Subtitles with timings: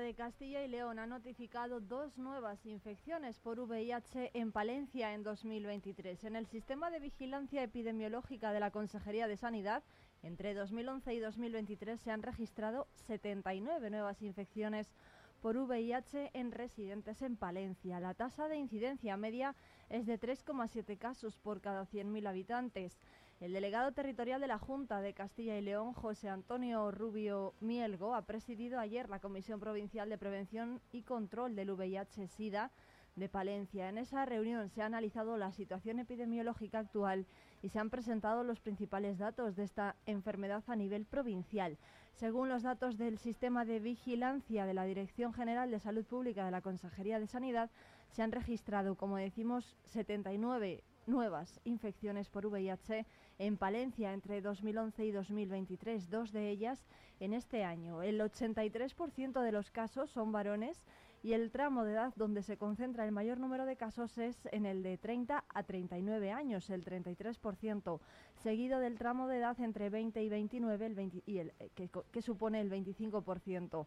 [0.00, 6.22] De Castilla y León ha notificado dos nuevas infecciones por VIH en Palencia en 2023.
[6.24, 9.82] En el sistema de vigilancia epidemiológica de la Consejería de Sanidad,
[10.22, 14.92] entre 2011 y 2023 se han registrado 79 nuevas infecciones
[15.40, 17.98] por VIH en residentes en Palencia.
[17.98, 19.54] La tasa de incidencia media
[19.88, 22.98] es de 3,7 casos por cada 100.000 habitantes.
[23.38, 28.22] El delegado territorial de la Junta de Castilla y León, José Antonio Rubio Mielgo, ha
[28.22, 32.70] presidido ayer la Comisión Provincial de Prevención y Control del VIH-Sida
[33.14, 33.90] de Palencia.
[33.90, 37.26] En esa reunión se ha analizado la situación epidemiológica actual
[37.60, 41.76] y se han presentado los principales datos de esta enfermedad a nivel provincial.
[42.14, 46.52] Según los datos del sistema de vigilancia de la Dirección General de Salud Pública de
[46.52, 47.68] la Consejería de Sanidad,
[48.08, 53.06] se han registrado, como decimos, 79 nuevas infecciones por VIH
[53.38, 56.86] en Palencia entre 2011 y 2023, dos de ellas
[57.20, 58.02] en este año.
[58.02, 60.82] El 83% de los casos son varones
[61.22, 64.64] y el tramo de edad donde se concentra el mayor número de casos es en
[64.64, 68.00] el de 30 a 39 años, el 33%,
[68.36, 71.90] seguido del tramo de edad entre 20 y 29, el 20 y el, eh, que,
[72.12, 73.86] que supone el 25%.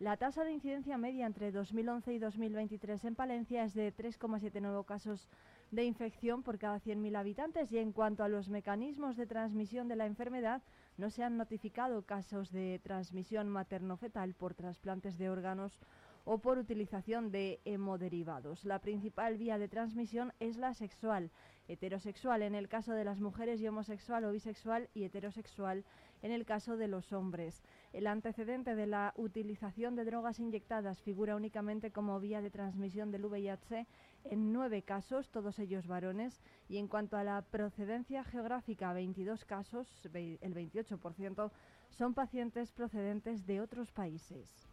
[0.00, 4.86] La tasa de incidencia media entre 2011 y 2023 en Palencia es de 3,7 nuevos
[4.86, 5.28] casos
[5.70, 9.96] de infección por cada 100.000 habitantes y en cuanto a los mecanismos de transmisión de
[9.96, 10.62] la enfermedad,
[10.96, 15.78] no se han notificado casos de transmisión materno-fetal por trasplantes de órganos
[16.24, 18.64] o por utilización de hemoderivados.
[18.64, 21.30] La principal vía de transmisión es la sexual,
[21.68, 25.84] heterosexual en el caso de las mujeres y homosexual o bisexual y heterosexual
[26.22, 27.62] en el caso de los hombres.
[27.92, 33.24] El antecedente de la utilización de drogas inyectadas figura únicamente como vía de transmisión del
[33.24, 33.86] VIH
[34.24, 39.88] en nueve casos, todos ellos varones, y en cuanto a la procedencia geográfica, 22 casos,
[40.04, 41.50] el 28%,
[41.90, 44.69] son pacientes procedentes de otros países.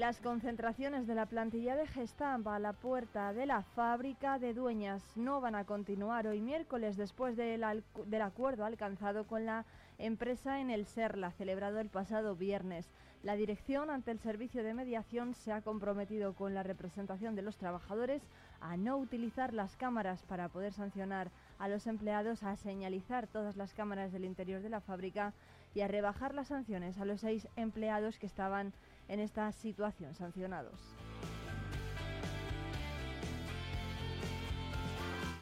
[0.00, 5.04] Las concentraciones de la plantilla de Gestampa a la puerta de la fábrica de dueñas
[5.14, 7.62] no van a continuar hoy miércoles después del,
[8.22, 9.66] acuerdo alcanzado con la
[9.98, 12.88] empresa en el SERLA, celebrado el pasado viernes.
[13.22, 17.58] La dirección ante el servicio de mediación se ha comprometido con la representación de los
[17.58, 18.22] trabajadores
[18.62, 23.74] a no utilizar las cámaras para poder sancionar a los empleados, a señalizar todas las
[23.74, 25.34] cámaras del interior de la fábrica
[25.74, 28.72] y a rebajar las sanciones a los seis empleados que estaban
[29.10, 30.96] en esta situación sancionados.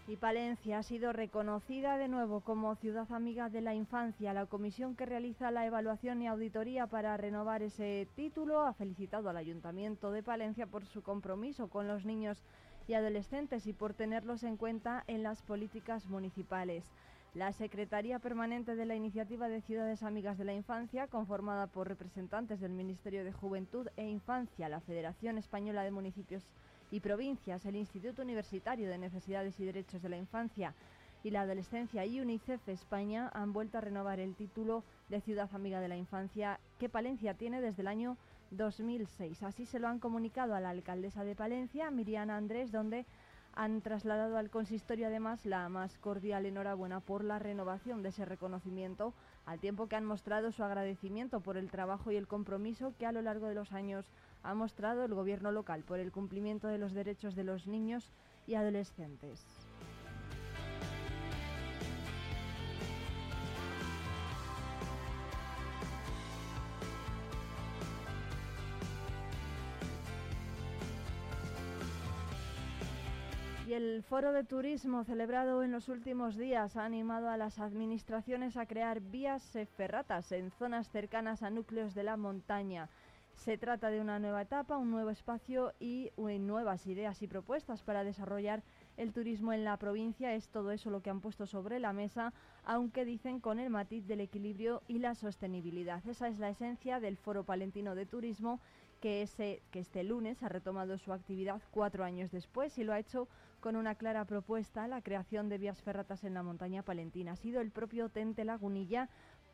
[0.09, 4.33] Y Palencia ha sido reconocida de nuevo como ciudad amiga de la infancia.
[4.33, 9.37] La comisión que realiza la evaluación y auditoría para renovar ese título ha felicitado al
[9.37, 12.43] Ayuntamiento de Palencia por su compromiso con los niños
[12.87, 16.91] y adolescentes y por tenerlos en cuenta en las políticas municipales.
[17.39, 22.59] La Secretaría Permanente de la Iniciativa de Ciudades Amigas de la Infancia, conformada por representantes
[22.59, 26.43] del Ministerio de Juventud e Infancia, la Federación Española de Municipios
[26.91, 30.75] y Provincias, el Instituto Universitario de Necesidades y Derechos de la Infancia
[31.23, 35.81] y la Adolescencia y UNICEF España han vuelto a renovar el título de Ciudad Amiga
[35.81, 38.17] de la Infancia que Palencia tiene desde el año
[38.51, 39.45] 2006.
[39.45, 43.07] Así se lo han comunicado a la alcaldesa de Palencia, Miriana Andrés, donde
[43.59, 49.15] han trasladado al consistorio además la más cordial enhorabuena por la renovación de ese reconocimiento,
[49.47, 53.11] al tiempo que han mostrado su agradecimiento por el trabajo y el compromiso que a
[53.11, 54.07] lo largo de los años
[54.45, 58.13] ha mostrado el gobierno local por el cumplimiento de los derechos de los niños
[58.47, 59.68] y adolescentes.
[73.79, 78.67] El foro de turismo celebrado en los últimos días ha animado a las administraciones a
[78.67, 82.89] crear vías ferratas en zonas cercanas a núcleos de la montaña.
[83.37, 88.03] Se trata de una nueva etapa, un nuevo espacio y nuevas ideas y propuestas para
[88.03, 88.65] desarrollar
[88.97, 90.35] el turismo en la provincia.
[90.35, 92.33] Es todo eso lo que han puesto sobre la mesa,
[92.65, 96.05] aunque dicen con el matiz del equilibrio y la sostenibilidad.
[96.09, 98.59] Esa es la esencia del Foro Palentino de Turismo
[99.01, 102.99] que, ese, que este lunes ha retomado su actividad cuatro años después y lo ha
[102.99, 103.29] hecho
[103.61, 107.33] con una clara propuesta, la creación de vías ferratas en la montaña palentina.
[107.33, 109.09] Ha sido el propio Tente Lagunilla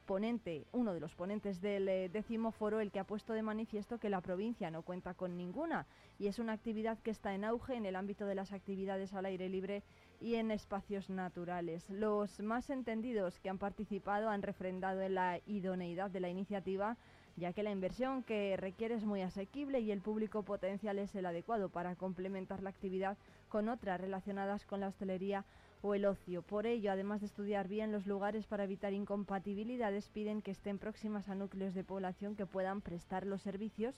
[0.05, 3.99] ponente, uno de los ponentes del eh, décimo foro, el que ha puesto de manifiesto
[3.99, 5.87] que la provincia no cuenta con ninguna
[6.19, 9.25] y es una actividad que está en auge en el ámbito de las actividades al
[9.25, 9.83] aire libre
[10.21, 11.89] y en espacios naturales.
[11.89, 16.99] Los más entendidos que han participado han refrendado en la idoneidad de la iniciativa
[17.37, 21.27] ya que la inversión que requiere es muy asequible y el público potencial es el
[21.27, 23.17] adecuado para complementar la actividad
[23.55, 25.45] con otras relacionadas con la hostelería
[25.81, 26.43] o el ocio.
[26.43, 31.29] Por ello, además de estudiar bien los lugares para evitar incompatibilidades, piden que estén próximas
[31.29, 33.95] a núcleos de población que puedan prestar los servicios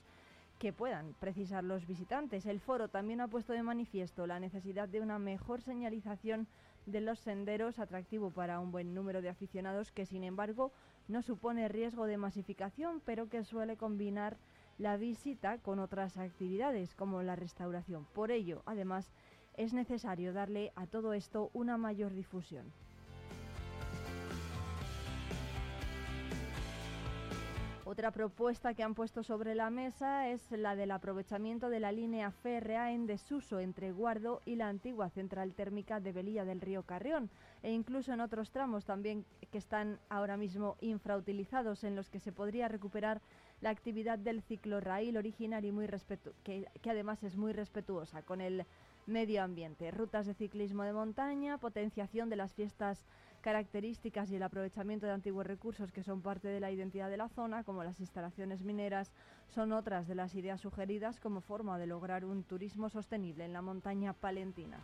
[0.59, 2.45] que puedan precisar los visitantes.
[2.45, 6.47] El foro también ha puesto de manifiesto la necesidad de una mejor señalización
[6.85, 10.71] de los senderos, atractivo para un buen número de aficionados que, sin embargo,
[11.07, 14.37] no supone riesgo de masificación, pero que suele combinar
[14.77, 18.05] la visita con otras actividades como la restauración.
[18.13, 19.11] Por ello, además,
[19.57, 22.71] es necesario darle a todo esto una mayor difusión.
[27.89, 32.31] Otra propuesta que han puesto sobre la mesa es la del aprovechamiento de la línea
[32.31, 37.29] férrea en desuso entre Guardo y la antigua central térmica de Belilla del río Carrión
[37.63, 42.33] e incluso en otros tramos también que están ahora mismo infrautilizados en los que se
[42.33, 43.21] podría recuperar
[43.61, 45.87] la actividad del ciclo raíl original y muy
[46.43, 48.65] que, que además es muy respetuosa con el
[49.07, 53.05] medio ambiente, rutas de ciclismo de montaña, potenciación de las fiestas
[53.41, 57.29] características y el aprovechamiento de antiguos recursos que son parte de la identidad de la
[57.29, 59.13] zona, como las instalaciones mineras,
[59.47, 63.61] son otras de las ideas sugeridas como forma de lograr un turismo sostenible en la
[63.61, 64.79] montaña palentina.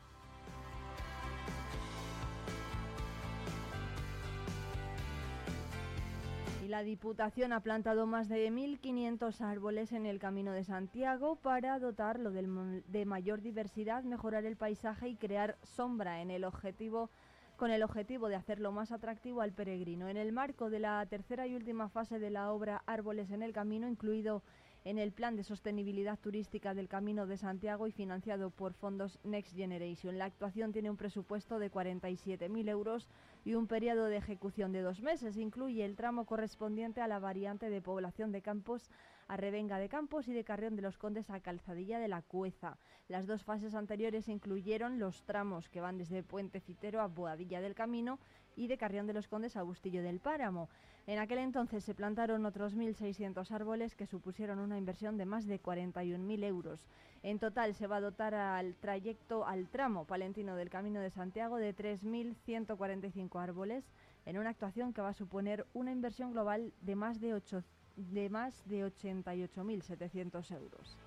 [6.74, 12.32] La Diputación ha plantado más de 1.500 árboles en el Camino de Santiago para dotarlo
[12.32, 17.12] de mayor diversidad, mejorar el paisaje y crear sombra en el objetivo
[17.58, 20.10] con el objetivo de hacerlo más atractivo al peregrino.
[20.10, 23.54] En el marco de la tercera y última fase de la obra Árboles en el
[23.54, 24.42] Camino, incluido
[24.86, 29.56] en el Plan de Sostenibilidad Turística del Camino de Santiago y financiado por fondos Next
[29.56, 30.18] Generation.
[30.18, 33.08] La actuación tiene un presupuesto de 47.000 euros
[33.46, 35.38] y un periodo de ejecución de dos meses.
[35.38, 38.90] Incluye el tramo correspondiente a la variante de población de Campos
[39.28, 42.78] a Revenga de Campos y de Carrión de los Condes a Calzadilla de la Cueza.
[43.08, 47.74] Las dos fases anteriores incluyeron los tramos que van desde Puente Citero a Boadilla del
[47.74, 48.20] Camino
[48.56, 50.70] y de Carrión de los Condes a Bustillo del Páramo.
[51.06, 55.62] En aquel entonces se plantaron otros 1.600 árboles que supusieron una inversión de más de
[55.62, 56.88] 41.000 euros.
[57.24, 61.58] En total se va a dotar al trayecto, al tramo palentino del Camino de Santiago
[61.58, 63.84] de 3.145 árboles
[64.26, 67.64] en una actuación que va a suponer una inversión global de más de, 8,
[67.98, 70.98] de, más de 88.700 euros.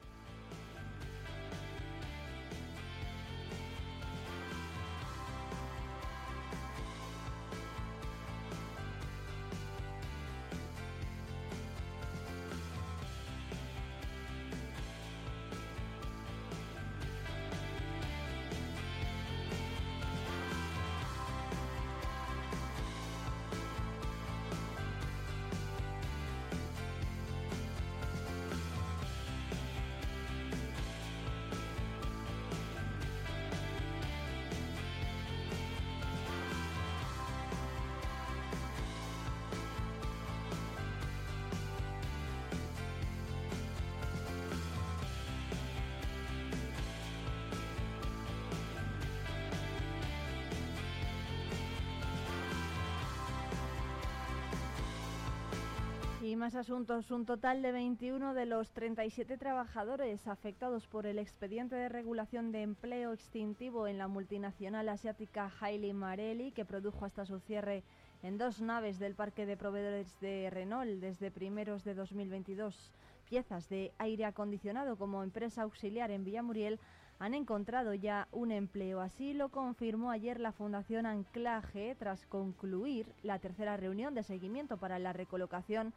[56.37, 57.11] Y más asuntos.
[57.11, 62.61] Un total de 21 de los 37 trabajadores afectados por el expediente de regulación de
[62.61, 67.85] empleo extintivo en la multinacional asiática Hailey Marelli, que produjo hasta su cierre
[68.23, 72.93] en dos naves del parque de proveedores de Renault desde primeros de 2022
[73.31, 76.79] piezas de aire acondicionado como empresa auxiliar en Villamuriel
[77.19, 79.01] han encontrado ya un empleo.
[79.01, 84.99] Así lo confirmó ayer la Fundación Anclaje tras concluir la tercera reunión de seguimiento para
[84.99, 85.95] la recolocación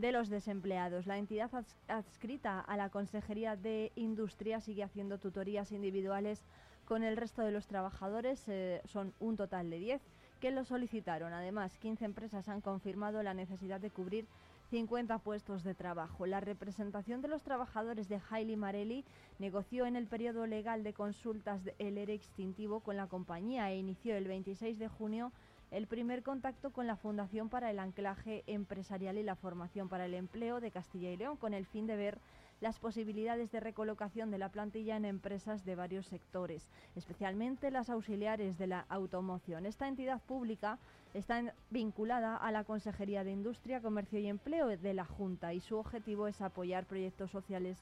[0.00, 1.06] de los desempleados.
[1.06, 1.50] La entidad
[1.88, 6.42] adscrita a la Consejería de Industria sigue haciendo tutorías individuales
[6.86, 8.42] con el resto de los trabajadores.
[8.48, 10.02] Eh, son un total de 10
[10.40, 11.32] que lo solicitaron.
[11.32, 14.26] Además, 15 empresas han confirmado la necesidad de cubrir
[14.70, 16.26] 50 puestos de trabajo.
[16.26, 19.04] La representación de los trabajadores de Hailey Marelli
[19.38, 24.16] negoció en el periodo legal de consultas el ERE extintivo con la compañía e inició
[24.16, 25.32] el 26 de junio
[25.70, 30.14] el primer contacto con la Fundación para el Anclaje Empresarial y la Formación para el
[30.14, 32.18] Empleo de Castilla y León con el fin de ver
[32.60, 38.58] las posibilidades de recolocación de la plantilla en empresas de varios sectores, especialmente las auxiliares
[38.58, 39.64] de la automoción.
[39.64, 40.78] Esta entidad pública
[41.14, 45.76] está vinculada a la Consejería de Industria, Comercio y Empleo de la Junta y su
[45.76, 47.78] objetivo es apoyar proyectos sociales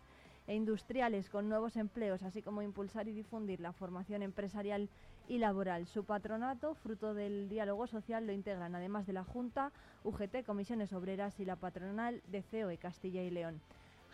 [0.46, 4.88] e industriales con nuevos empleos, así como impulsar y difundir la formación empresarial
[5.28, 5.86] y laboral.
[5.86, 9.72] Su patronato, fruto del diálogo social, lo integran además de la Junta,
[10.04, 13.60] UGT, Comisiones Obreras y la patronal de COE Castilla y León.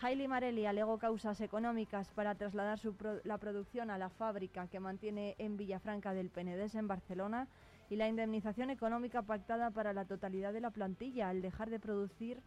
[0.03, 2.81] Hailey Marelli alegó causas económicas para trasladar
[3.23, 7.47] la producción a la fábrica que mantiene en Villafranca del Penedés en Barcelona
[7.89, 12.43] y la indemnización económica pactada para la totalidad de la plantilla al dejar de producir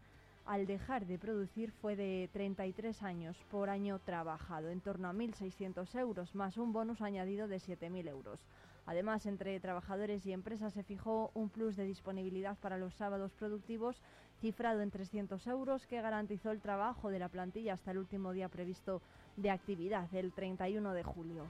[0.48, 5.94] al dejar de producir fue de 33 años por año trabajado, en torno a 1.600
[6.00, 8.40] euros, más un bonus añadido de 7.000 euros.
[8.86, 14.02] Además, entre trabajadores y empresas se fijó un plus de disponibilidad para los sábados productivos
[14.40, 18.48] cifrado en 300 euros que garantizó el trabajo de la plantilla hasta el último día
[18.48, 19.02] previsto
[19.36, 21.44] de actividad, el 31 de julio.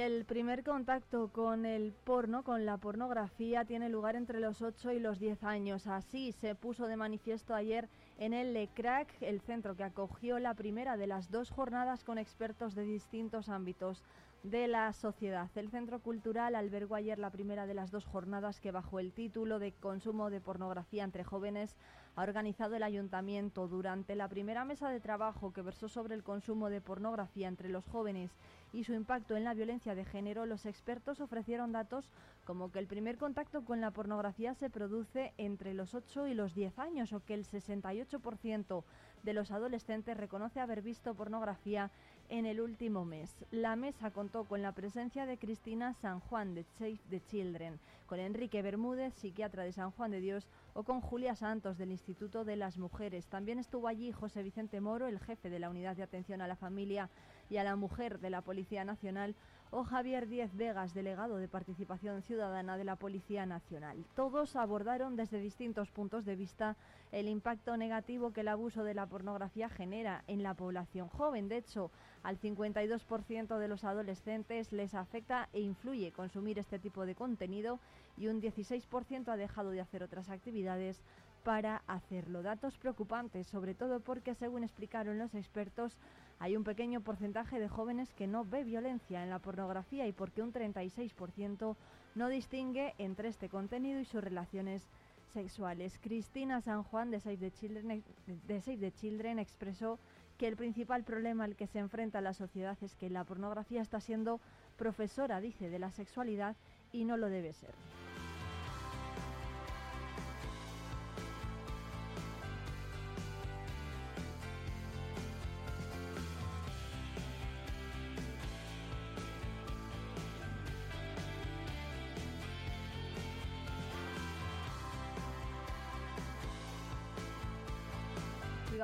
[0.00, 4.98] El primer contacto con el porno, con la pornografía, tiene lugar entre los 8 y
[4.98, 5.86] los 10 años.
[5.86, 7.88] Así se puso de manifiesto ayer
[8.18, 12.74] en el LECRAC, el centro que acogió la primera de las dos jornadas con expertos
[12.74, 14.02] de distintos ámbitos
[14.42, 15.50] de la sociedad.
[15.54, 19.58] El Centro Cultural albergó ayer la primera de las dos jornadas que bajo el título
[19.58, 21.76] de Consumo de pornografía entre jóvenes
[22.16, 26.70] ha organizado el ayuntamiento durante la primera mesa de trabajo que versó sobre el consumo
[26.70, 28.30] de pornografía entre los jóvenes
[28.72, 32.08] y su impacto en la violencia de género, los expertos ofrecieron datos
[32.44, 36.54] como que el primer contacto con la pornografía se produce entre los 8 y los
[36.54, 38.84] 10 años o que el 68%
[39.22, 41.90] de los adolescentes reconoce haber visto pornografía
[42.28, 43.44] en el último mes.
[43.50, 47.78] La mesa contó con la presencia de Cristina San Juan de the Children,
[48.10, 52.44] con Enrique Bermúdez, psiquiatra de San Juan de Dios, o con Julia Santos del Instituto
[52.44, 53.28] de las Mujeres.
[53.28, 56.56] También estuvo allí José Vicente Moro, el jefe de la Unidad de Atención a la
[56.56, 57.08] Familia
[57.50, 59.36] y a la Mujer de la Policía Nacional,
[59.70, 64.04] o Javier Díez Vegas, delegado de Participación Ciudadana de la Policía Nacional.
[64.16, 66.76] Todos abordaron desde distintos puntos de vista
[67.12, 71.48] el impacto negativo que el abuso de la pornografía genera en la población joven.
[71.48, 77.14] De hecho, al 52% de los adolescentes les afecta e influye consumir este tipo de
[77.14, 77.78] contenido
[78.16, 81.00] y un 16% ha dejado de hacer otras actividades
[81.42, 82.42] para hacerlo.
[82.42, 85.96] Datos preocupantes, sobre todo porque, según explicaron los expertos,
[86.38, 90.42] hay un pequeño porcentaje de jóvenes que no ve violencia en la pornografía y porque
[90.42, 91.76] un 36%
[92.14, 94.88] no distingue entre este contenido y sus relaciones
[95.32, 95.98] sexuales.
[96.00, 99.98] Cristina San Juan de Save the Children, de Save the Children expresó
[100.40, 104.00] que el principal problema al que se enfrenta la sociedad es que la pornografía está
[104.00, 104.40] siendo
[104.78, 106.56] profesora, dice, de la sexualidad
[106.92, 107.74] y no lo debe ser.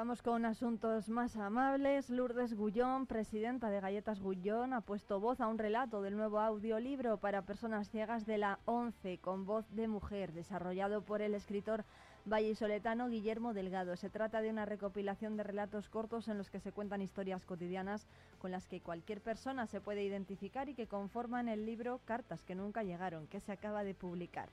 [0.07, 2.11] Con asuntos más amables.
[2.11, 7.17] Lourdes Gullón, presidenta de Galletas Gullón, ha puesto voz a un relato del nuevo audiolibro
[7.17, 11.85] para personas ciegas de la ONCE con voz de mujer, desarrollado por el escritor
[12.25, 13.97] vallisoletano Guillermo Delgado.
[13.97, 18.07] Se trata de una recopilación de relatos cortos en los que se cuentan historias cotidianas
[18.39, 22.55] con las que cualquier persona se puede identificar y que conforman el libro Cartas que
[22.55, 24.51] nunca llegaron, que se acaba de publicar.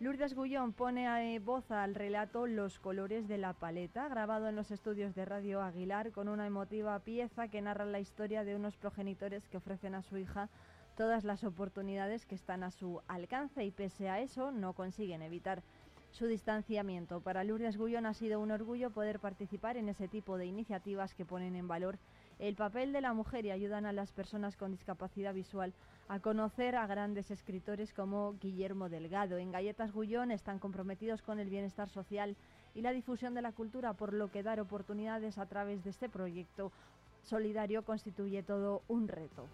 [0.00, 4.72] Lourdes Gullón pone eh, voz al relato Los colores de la paleta, grabado en los
[4.72, 9.46] estudios de Radio Aguilar con una emotiva pieza que narra la historia de unos progenitores
[9.48, 10.48] que ofrecen a su hija
[10.96, 15.62] todas las oportunidades que están a su alcance y pese a eso no consiguen evitar
[16.10, 17.20] su distanciamiento.
[17.20, 21.24] Para Lourdes Gullón ha sido un orgullo poder participar en ese tipo de iniciativas que
[21.24, 21.98] ponen en valor
[22.40, 25.72] el papel de la mujer y ayudan a las personas con discapacidad visual
[26.08, 29.38] a conocer a grandes escritores como Guillermo Delgado.
[29.38, 32.36] En Galletas Gullón están comprometidos con el bienestar social
[32.74, 36.08] y la difusión de la cultura, por lo que dar oportunidades a través de este
[36.08, 36.72] proyecto
[37.22, 39.46] solidario constituye todo un reto.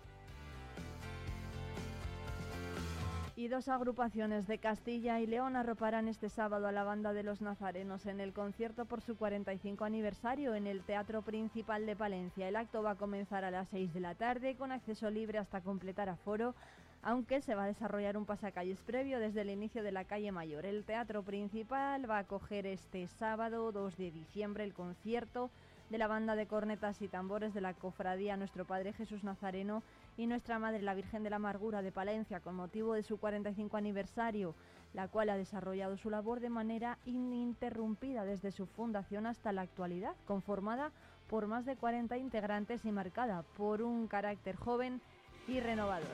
[3.41, 7.41] Y dos agrupaciones de Castilla y León arroparán este sábado a la banda de los
[7.41, 12.47] Nazarenos en el concierto por su 45 aniversario en el Teatro Principal de Palencia.
[12.47, 15.63] El acto va a comenzar a las 6 de la tarde con acceso libre hasta
[15.63, 16.55] completar aforo,
[17.01, 20.67] aunque se va a desarrollar un pasacalles previo desde el inicio de la calle Mayor.
[20.67, 25.49] El Teatro Principal va a acoger este sábado 2 de diciembre el concierto
[25.89, 29.83] de la banda de cornetas y tambores de la Cofradía Nuestro Padre Jesús Nazareno
[30.17, 33.77] y Nuestra Madre la Virgen de la Amargura de Palencia con motivo de su 45
[33.77, 34.55] aniversario,
[34.93, 40.15] la cual ha desarrollado su labor de manera ininterrumpida desde su fundación hasta la actualidad,
[40.27, 40.93] conformada
[41.29, 45.01] por más de 40 integrantes y marcada por un carácter joven
[45.47, 46.09] y renovador.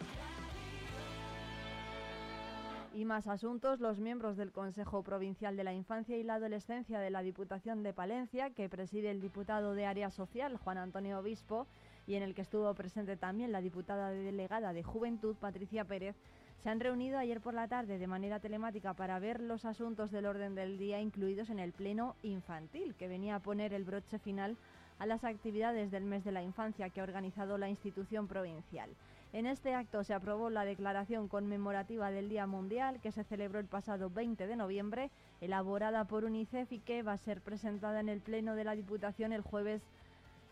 [2.95, 7.11] Y más asuntos, los miembros del Consejo Provincial de la Infancia y la Adolescencia de
[7.11, 11.67] la Diputación de Palencia, que preside el diputado de Área Social, Juan Antonio Obispo,
[12.07, 16.17] y en el que estuvo presente también la diputada delegada de Juventud, Patricia Pérez,
[16.63, 20.27] se han reunido ayer por la tarde de manera telemática para ver los asuntos del
[20.27, 24.57] orden del día incluidos en el Pleno Infantil, que venía a poner el broche final
[24.99, 28.91] a las actividades del mes de la infancia que ha organizado la institución provincial.
[29.33, 33.67] En este acto se aprobó la declaración conmemorativa del Día Mundial que se celebró el
[33.67, 35.11] pasado 20 de noviembre,
[35.41, 39.33] elaborada por UNICEF y que va a ser presentada en el Pleno de la Diputación
[39.33, 39.83] el jueves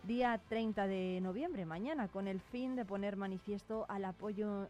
[0.07, 4.69] día 30 de noviembre, mañana, con el fin de poner manifiesto al apoyo,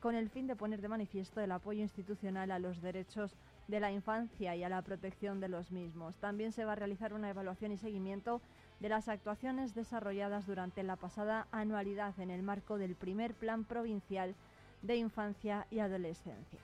[0.00, 3.34] con el fin de poner de manifiesto el apoyo institucional a los derechos
[3.66, 6.14] de la infancia y a la protección de los mismos.
[6.16, 8.40] También se va a realizar una evaluación y seguimiento
[8.78, 14.34] de las actuaciones desarrolladas durante la pasada anualidad en el marco del primer Plan Provincial
[14.82, 16.60] de Infancia y Adolescencia.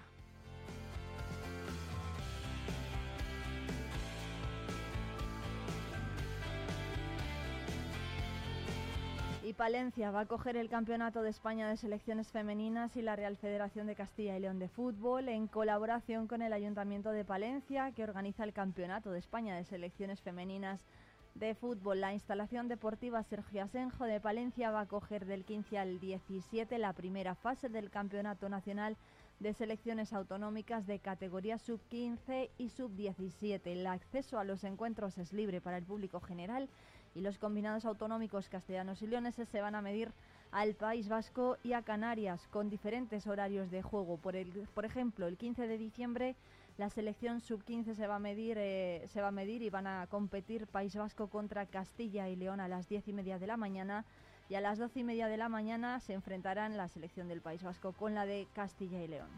[9.61, 13.87] Palencia va a coger el Campeonato de España de Selecciones Femeninas y la Real Federación
[13.87, 18.45] de Castilla y León de Fútbol en colaboración con el Ayuntamiento de Palencia, que organiza
[18.45, 20.87] el Campeonato de España de Selecciones Femeninas
[21.35, 22.01] de fútbol.
[22.01, 26.95] La instalación deportiva Sergio Asenjo de Palencia va a coger del 15 al 17 la
[26.95, 28.97] primera fase del Campeonato Nacional
[29.41, 33.61] de Selecciones Autonómicas de categoría sub-15 y sub-17.
[33.67, 36.71] El acceso a los encuentros es libre para el público general
[37.15, 40.13] y los combinados autonómicos castellanos y leoneses se van a medir
[40.53, 44.17] al País Vasco y a Canarias con diferentes horarios de juego.
[44.17, 46.37] Por, el, por ejemplo, el 15 de diciembre
[46.81, 50.07] la selección sub-15 se va a medir, eh, se va a medir y van a
[50.07, 54.07] competir País Vasco contra Castilla y León a las 10 y media de la mañana
[54.49, 57.63] y a las 12 y media de la mañana se enfrentarán la selección del País
[57.63, 59.29] Vasco con la de Castilla y León.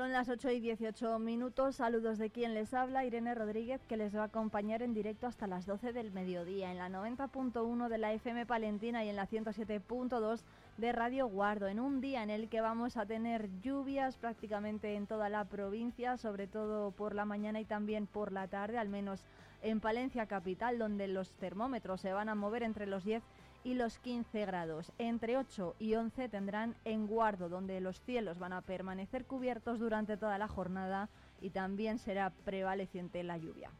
[0.00, 1.76] Son las 8 y 18 minutos.
[1.76, 5.46] Saludos de quien les habla, Irene Rodríguez, que les va a acompañar en directo hasta
[5.46, 10.40] las 12 del mediodía en la 90.1 de la FM Palentina y en la 107.2
[10.78, 15.06] de Radio Guardo, en un día en el que vamos a tener lluvias prácticamente en
[15.06, 19.22] toda la provincia, sobre todo por la mañana y también por la tarde, al menos
[19.60, 23.98] en Palencia capital, donde los termómetros se van a mover entre los 10 y los
[23.98, 24.92] 15 grados.
[24.98, 30.16] Entre 8 y 11 tendrán en Guardo, donde los cielos van a permanecer cubiertos durante
[30.16, 31.08] toda la jornada
[31.40, 33.70] y también será prevaleciente la lluvia.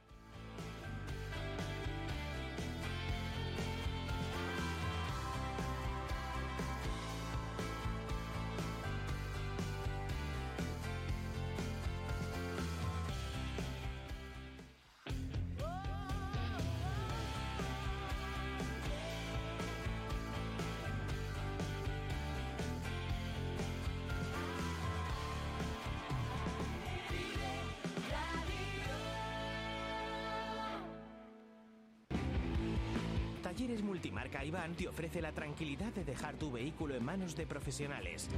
[34.11, 38.29] Multimarca Iván te ofrece la tranquilidad de dejar tu vehículo en manos de profesionales.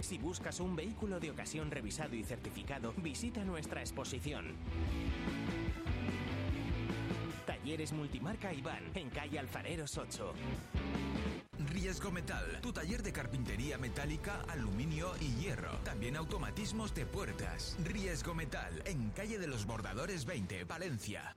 [0.00, 4.46] Si buscas un vehículo de ocasión revisado y certificado, visita nuestra exposición.
[7.46, 10.32] Talleres Multimarca Iván, en calle Alfareros 8.
[11.70, 15.70] Riesgo Metal, tu taller de carpintería metálica, aluminio y hierro.
[15.84, 17.76] También automatismos de puertas.
[17.84, 21.36] Riesgo Metal, en calle de los Bordadores 20, Valencia.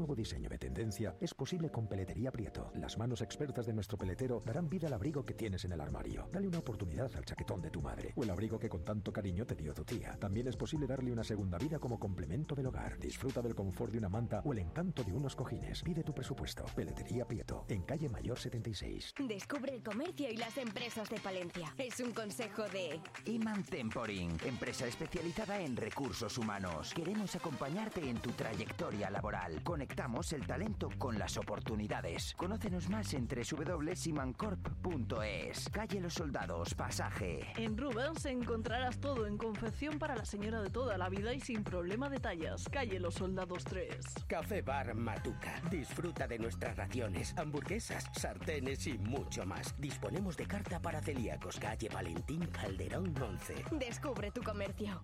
[0.01, 2.71] nuevo diseño de tendencia es posible con Peletería Prieto.
[2.73, 6.27] Las manos expertas de nuestro peletero darán vida al abrigo que tienes en el armario.
[6.31, 9.45] Dale una oportunidad al chaquetón de tu madre o el abrigo que con tanto cariño
[9.45, 10.17] te dio tu tía.
[10.19, 12.97] También es posible darle una segunda vida como complemento del hogar.
[12.97, 15.83] Disfruta del confort de una manta o el encanto de unos cojines.
[15.83, 16.65] Pide tu presupuesto.
[16.75, 19.13] Peletería Prieto, en calle Mayor 76.
[19.27, 21.75] Descubre el comercio y las empresas de Palencia.
[21.77, 26.91] Es un consejo de Iman Temporing, empresa especializada en recursos humanos.
[26.95, 29.61] Queremos acompañarte en tu trayectoria laboral.
[29.91, 32.33] Conectamos el talento con las oportunidades.
[32.37, 35.69] Conócenos más en www.simancorp.es.
[35.69, 37.51] Calle Los Soldados, pasaje.
[37.57, 41.65] En Rubens encontrarás todo en confección para la señora de toda la vida y sin
[41.65, 42.69] problema de tallas.
[42.71, 43.97] Calle Los Soldados 3.
[44.27, 45.61] Café Bar Matuca.
[45.69, 49.75] Disfruta de nuestras raciones, hamburguesas, sartenes y mucho más.
[49.77, 51.59] Disponemos de carta para celíacos.
[51.59, 53.65] Calle Valentín Calderón 11.
[53.77, 55.03] Descubre tu comercio.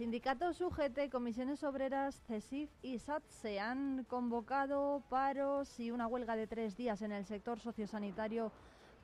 [0.00, 6.74] Sindicatos UGT, Comisiones Obreras, CESIF y SATSE han convocado paros y una huelga de tres
[6.74, 8.50] días en el sector sociosanitario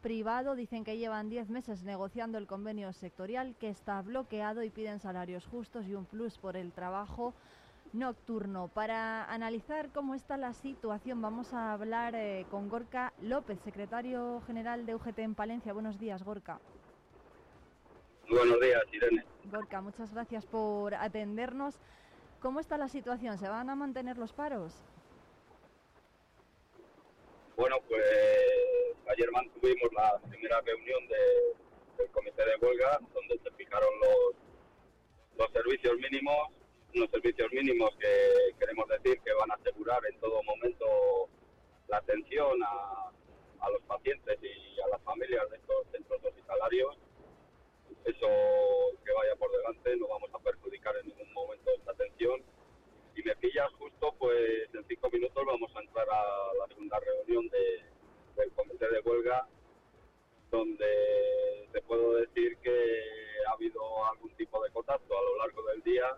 [0.00, 0.54] privado.
[0.54, 5.44] Dicen que llevan diez meses negociando el convenio sectorial que está bloqueado y piden salarios
[5.44, 7.34] justos y un plus por el trabajo
[7.92, 8.68] nocturno.
[8.68, 14.86] Para analizar cómo está la situación vamos a hablar eh, con Gorka López, secretario general
[14.86, 15.74] de UGT en Palencia.
[15.74, 16.58] Buenos días, Gorka.
[18.28, 19.24] Buenos días, Irene.
[19.44, 21.78] Gorka, muchas gracias por atendernos.
[22.40, 23.38] ¿Cómo está la situación?
[23.38, 24.74] ¿Se van a mantener los paros?
[27.56, 28.02] Bueno, pues
[29.08, 31.56] ayer mantuvimos la primera reunión de-
[32.02, 34.34] del comité de huelga, donde se fijaron los,
[35.38, 36.48] los servicios mínimos,
[36.94, 40.86] unos servicios mínimos que queremos decir que van a asegurar en todo momento
[41.88, 43.10] la atención a,
[43.60, 46.98] a los pacientes y a las familias de estos centros hospitalarios.
[48.06, 48.28] Eso
[49.04, 52.42] que vaya por delante, no vamos a perjudicar en ningún momento esta atención.
[53.16, 56.22] Y me pillas justo, pues en cinco minutos vamos a entrar a
[56.60, 57.84] la segunda reunión de-
[58.36, 59.48] del comité de huelga,
[60.50, 63.02] donde te puedo decir que
[63.48, 66.16] ha habido algún tipo de contacto a lo largo del día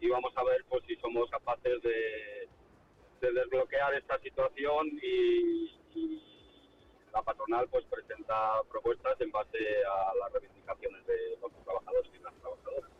[0.00, 2.48] y vamos a ver pues si somos capaces de,
[3.20, 6.37] de desbloquear esta situación y, y
[7.12, 12.34] la patronal pues presenta propuestas en base a las reivindicaciones de los trabajadores y las
[12.34, 12.90] trabajadoras.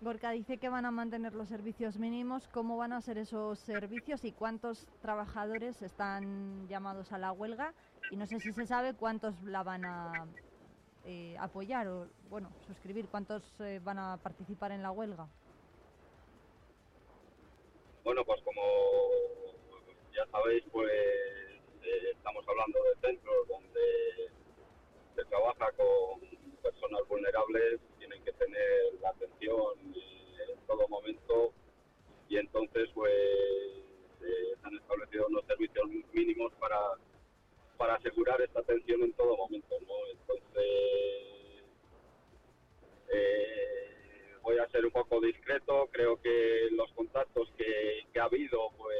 [0.00, 2.48] Gorka dice que van a mantener los servicios mínimos.
[2.48, 7.74] ¿Cómo van a ser esos servicios y cuántos trabajadores están llamados a la huelga?
[8.10, 10.26] Y no sé si se sabe cuántos la van a
[11.04, 15.26] eh, apoyar o, bueno, suscribir, cuántos eh, van a participar en la huelga.
[18.04, 18.62] Bueno, pues como
[20.14, 21.47] ya sabéis, pues
[22.12, 24.30] estamos hablando de centros donde
[25.14, 26.20] se trabaja con
[26.62, 31.52] personas vulnerables, tienen que tener la atención en todo momento
[32.28, 36.78] y entonces pues eh, se han establecido unos servicios mínimos para,
[37.76, 39.74] para asegurar esta atención en todo momento.
[40.12, 41.64] Entonces
[43.08, 48.70] eh, voy a ser un poco discreto, creo que los contactos que, que ha habido
[48.76, 48.98] pues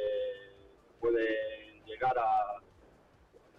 [1.00, 2.60] pueden llegar a,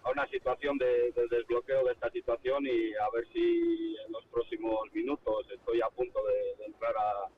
[0.02, 4.24] a una situación de, de desbloqueo de esta situación y a ver si en los
[4.26, 7.28] próximos minutos estoy a punto de, de entrar a,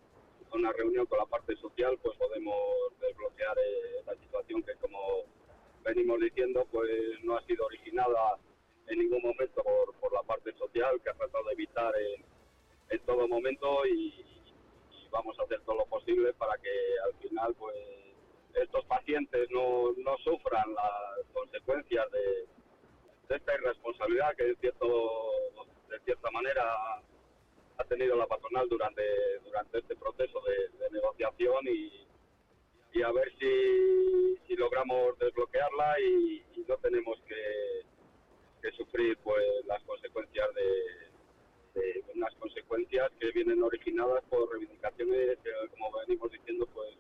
[0.54, 2.54] una reunión con la parte social, pues podemos
[3.00, 5.24] desbloquear eh, esta situación que como
[5.82, 6.90] venimos diciendo pues
[7.24, 8.38] no ha sido originada
[8.86, 12.22] en ningún momento por, por la parte social que ha tratado de evitar en,
[12.90, 14.08] en todo momento y,
[14.90, 16.70] y vamos a hacer todo lo posible para que
[17.06, 17.76] al final pues
[18.54, 22.46] estos pacientes no, no sufran las consecuencias de,
[23.32, 24.86] de esta irresponsabilidad que de, cierto,
[25.88, 27.00] de cierta manera
[27.78, 29.02] ha tenido la patronal durante,
[29.42, 32.06] durante este proceso de, negociación y,
[32.92, 37.82] y a ver si, si logramos desbloquearla y, no tenemos que,
[38.60, 45.38] que sufrir pues las consecuencias de, de unas consecuencias que vienen originadas por reivindicaciones
[45.70, 46.94] como venimos diciendo pues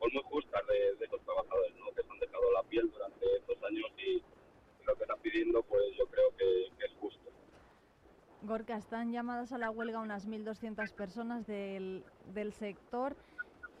[0.00, 1.86] muy justas de, de estos trabajadores ¿no?
[1.92, 4.22] que se han dejado la piel durante estos años y
[4.86, 7.30] lo que están pidiendo pues yo creo que, que es justo
[8.42, 13.16] Gorka, están llamadas a la huelga unas 1.200 personas del, del sector.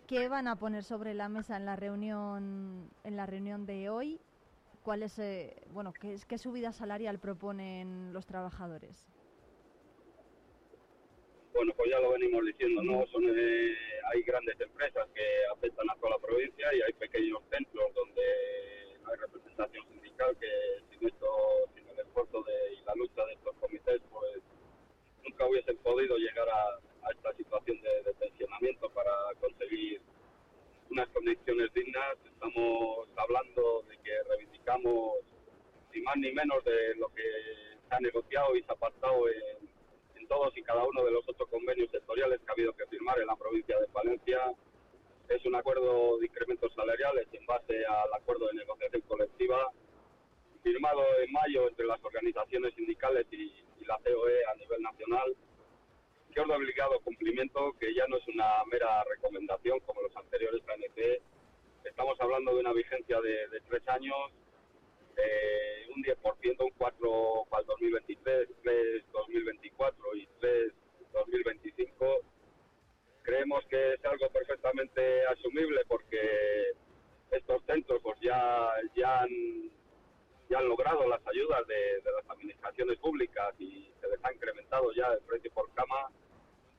[0.06, 4.20] ¿Qué van a poner sobre la mesa en la reunión en la reunión de hoy?
[4.84, 9.08] ¿Cuál es, eh, bueno, qué, qué subida salarial proponen los trabajadores?
[11.54, 13.04] Bueno, pues ya lo venimos diciendo, ¿no?
[13.08, 13.74] Son, eh,
[14.12, 18.22] hay grandes empresas que afectan a toda la provincia y hay pequeños centros donde
[19.02, 19.86] no hay representación
[20.22, 20.50] sindical que
[20.90, 21.26] sin esto,
[21.74, 24.42] sin el esfuerzo de, y la lucha de estos comités, pues
[25.24, 30.00] nunca hubiesen podido llegar a, a esta situación de, de tensionamiento para conseguir
[30.90, 32.16] unas condiciones dignas.
[32.26, 35.18] Estamos hablando de que reivindicamos
[35.94, 37.22] ni más ni menos de lo que
[37.88, 39.68] se ha negociado y se ha pactado en,
[40.16, 43.18] en todos y cada uno de los ocho convenios sectoriales que ha habido que firmar
[43.20, 44.54] en la provincia de Palencia.
[45.28, 49.70] Es un acuerdo de incrementos salariales en base al acuerdo de negociación colectiva
[50.62, 55.36] firmado en mayo entre las organizaciones sindicales y, y la COE a nivel nacional,
[56.32, 60.62] que es de obligado cumplimiento, que ya no es una mera recomendación como los anteriores
[60.68, 61.20] ANC.
[61.84, 64.16] Estamos hablando de una vigencia de, de tres años,
[65.16, 70.72] eh, un 10%, un 4 para el 2023, 3 2024 y 3
[71.12, 72.20] 2025.
[73.22, 76.72] Creemos que es algo perfectamente asumible porque
[77.30, 79.70] estos centros pues ya, ya han
[80.52, 84.92] ya han logrado las ayudas de, de, las administraciones públicas y se les ha incrementado
[84.92, 86.10] ya el precio por cama.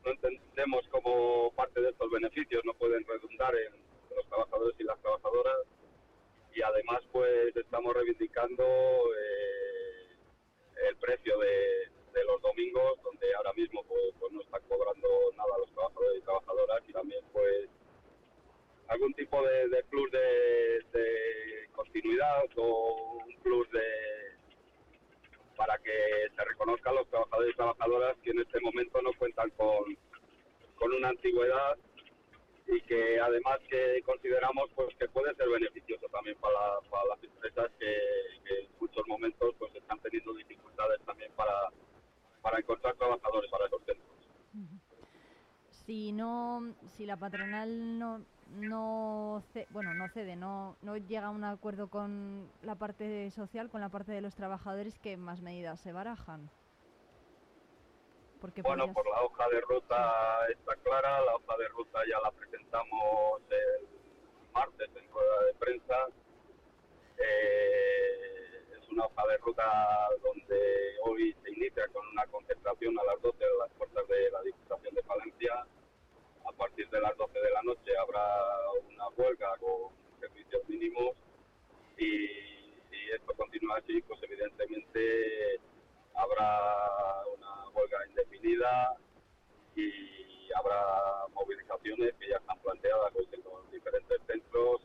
[0.06, 3.74] No entendemos cómo parte de estos beneficios no pueden redundar en
[4.16, 5.58] los trabajadores y las trabajadoras
[6.54, 10.18] y además pues estamos reivindicando eh,
[10.90, 15.58] el precio de, de, los domingos donde ahora mismo pues, pues, no están cobrando nada
[15.58, 17.70] los trabajadores y trabajadoras y también pues
[18.90, 23.84] algún tipo de, de plus de, de, continuidad o un plus de
[25.56, 25.92] para que
[26.36, 29.98] se reconozcan los trabajadores y trabajadoras que en este momento no cuentan con,
[30.76, 31.78] con una antigüedad
[32.68, 37.70] y que además que consideramos pues que puede ser beneficioso también para, para las empresas
[37.80, 37.96] que,
[38.46, 41.70] que, en muchos momentos pues están teniendo dificultades también para,
[42.42, 44.14] para encontrar trabajadores para esos centros.
[45.70, 51.44] Si no, si la patronal no no bueno no cede no no llega a un
[51.44, 55.92] acuerdo con la parte social con la parte de los trabajadores qué más medidas se
[55.92, 56.50] barajan.
[58.40, 58.96] Porque bueno podrías...
[58.96, 63.88] por la hoja de ruta está clara la hoja de ruta ya la presentamos el
[64.54, 65.96] martes en rueda de prensa.
[67.18, 73.22] Eh, es una hoja de ruta donde hoy se inicia con una concentración a las
[73.22, 75.66] 12 de las puertas de la Diputación de Palencia
[76.54, 78.26] a partir de las 12 de la noche habrá
[78.88, 81.16] una huelga con servicios mínimos
[81.98, 82.28] y
[82.90, 85.60] si esto continúa así, pues evidentemente
[86.14, 88.98] habrá una huelga indefinida
[89.76, 94.82] y habrá movilizaciones que ya están planteadas pues, en los diferentes centros,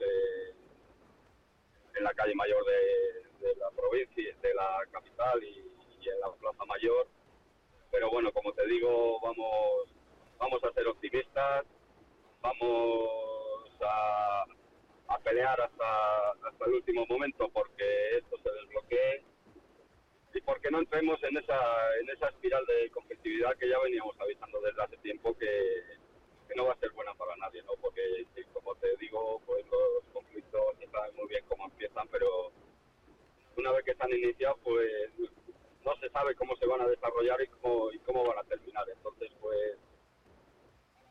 [1.94, 6.33] en la calle mayor de, de, la provincia, de la capital y, y en la
[6.33, 7.09] plaza mayor.
[7.90, 9.98] Pero bueno, como te digo, vamos
[10.38, 11.66] vamos a ser optimistas,
[12.40, 14.44] vamos a,
[15.09, 19.24] a pelear hasta, hasta, el último momento porque esto se desbloquee
[20.35, 21.59] y porque no entremos en esa,
[22.01, 25.83] en esa espiral de competitividad que ya veníamos avisando desde hace tiempo que,
[26.48, 27.72] que no va a ser buena para nadie, ¿no?
[27.81, 32.53] Porque, como te digo, pues los conflictos se saben muy bien cómo empiezan, pero
[33.57, 35.12] una vez que están iniciados, pues
[35.85, 38.85] no se sabe cómo se van a desarrollar y cómo, y cómo van a terminar.
[38.88, 39.79] Entonces, pues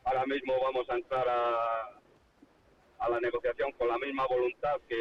[0.08, 1.90] ahora mismo vamos a entrar a,
[3.10, 4.96] la negociación con la misma voluntad que,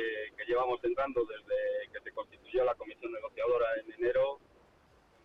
[0.47, 4.39] llevamos entrando desde que se constituyó la comisión negociadora en enero,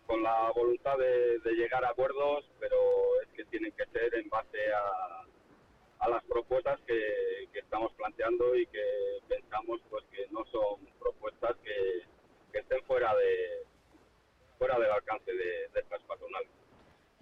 [0.05, 2.77] con la voluntad de, llegar a acuerdos, pero
[3.21, 9.19] es que tienen que ser en base a, las propuestas que, estamos planteando y que
[9.27, 12.03] pensamos pues que no son propuestas que,
[12.51, 13.63] que estén fuera de
[14.59, 16.49] fuera del alcance de, de estas patronales.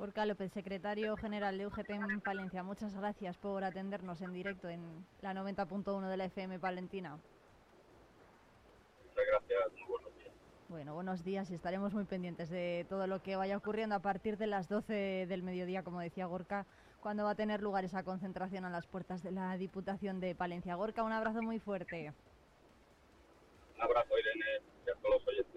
[0.02, 4.82] Gorka López, secretario general de UGT en Palencia, muchas gracias por atendernos en directo en
[5.22, 7.20] la 90.1 de la FM Palentina.
[9.06, 10.34] Muchas gracias, muy buenos días.
[10.70, 14.40] Bueno, buenos días y estaremos muy pendientes de todo lo que vaya ocurriendo a partir
[14.40, 16.66] de las 12 del mediodía, como decía Gorka,
[17.00, 20.74] cuando va a tener lugar esa concentración a las puertas de la Diputación de Palencia.
[20.74, 22.12] Gorka, un abrazo muy fuerte.
[23.76, 25.51] Un abrazo, Irene, y a todos los oyentes.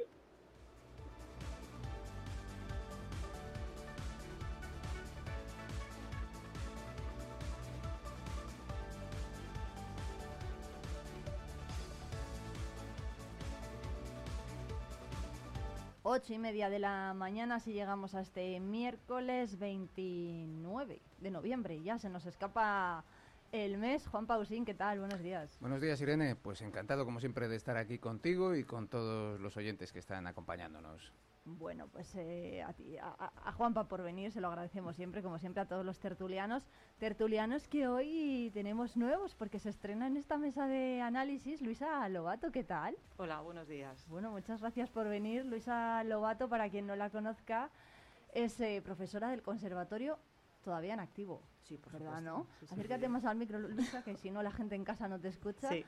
[16.07, 21.81] Ocho y media de la mañana si llegamos a este miércoles 29 de noviembre.
[21.83, 23.03] Ya se nos escapa
[23.53, 24.07] el mes.
[24.09, 24.99] Juan Pausín, ¿qué tal?
[24.99, 25.57] Buenos días.
[25.61, 26.37] Buenos días, Irene.
[26.37, 30.27] Pues encantado, como siempre, de estar aquí contigo y con todos los oyentes que están
[30.27, 31.11] acompañándonos.
[31.47, 35.39] Bueno, pues eh, a, ti, a, a, Juanpa por venir, se lo agradecemos siempre, como
[35.39, 36.63] siempre, a todos los tertulianos.
[36.99, 42.51] Tertulianos que hoy tenemos nuevos porque se estrena en esta mesa de análisis Luisa Lobato,
[42.51, 42.97] ¿qué tal?
[43.19, 44.07] Hola, buenos días.
[44.09, 45.45] Bueno, muchas gracias por venir.
[45.45, 47.71] Luisa Lobato, para quien no la conozca,
[48.33, 50.19] es eh, profesora del Conservatorio
[50.63, 51.43] todavía en activo.
[51.61, 52.39] Sí, por ¿verdad, supuesto.
[52.39, 52.47] no?
[52.61, 53.09] Sí, sí, Acércate sí.
[53.13, 55.69] más al micro, Luisa, que si no la gente en casa no te escucha.
[55.69, 55.85] Sí.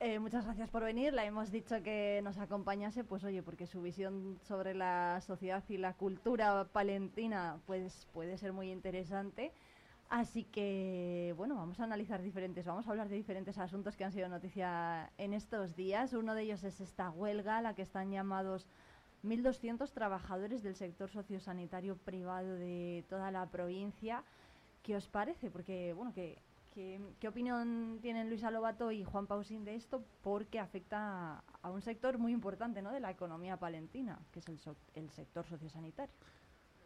[0.00, 1.12] Eh, muchas gracias por venir.
[1.12, 5.76] La hemos dicho que nos acompañase, pues oye, porque su visión sobre la sociedad y
[5.76, 9.50] la cultura palentina pues puede ser muy interesante.
[10.08, 14.12] Así que, bueno, vamos a analizar diferentes, vamos a hablar de diferentes asuntos que han
[14.12, 16.12] sido noticia en estos días.
[16.12, 18.66] Uno de ellos es esta huelga, a la que están llamados
[19.24, 24.22] 1.200 trabajadores del sector sociosanitario privado de toda la provincia.
[24.84, 25.50] ¿Qué os parece?
[25.50, 26.38] Porque, bueno, que
[26.78, 30.04] ¿Qué, ¿Qué, opinión tienen Luisa Lobato y Juan Pausín de esto?
[30.22, 32.92] Porque afecta a un sector muy importante ¿no?
[32.92, 36.14] de la economía palentina, que es el, so el sector sociosanitario.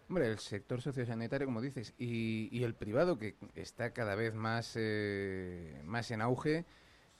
[0.08, 4.76] Hombre, el sector sociosanitario, como dices, y, y el privado, que está cada vez más,
[4.76, 6.64] eh, más en auge,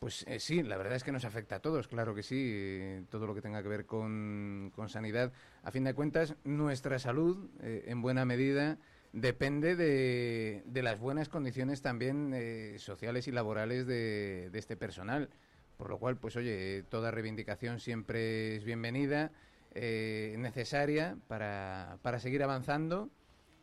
[0.03, 3.05] pues eh, sí, la verdad es que nos afecta a todos, claro que sí, eh,
[3.09, 5.31] todo lo que tenga que ver con, con, sanidad.
[5.63, 8.79] A fin de cuentas, nuestra salud, eh, en buena medida,
[9.13, 15.29] depende de, de, las buenas condiciones también eh, sociales y laborales de, de, este personal.
[15.77, 19.33] Por lo cual, pues oye, toda reivindicación siempre es bienvenida,
[19.75, 23.11] eh, necesaria para, para, seguir avanzando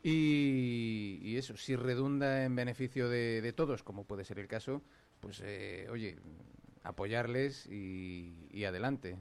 [0.03, 4.81] y, y, eso, si redunda en beneficio de, de, todos, como puede ser el caso,
[5.19, 6.17] pues eh, oye,
[6.83, 9.17] apoyarles y, y adelante.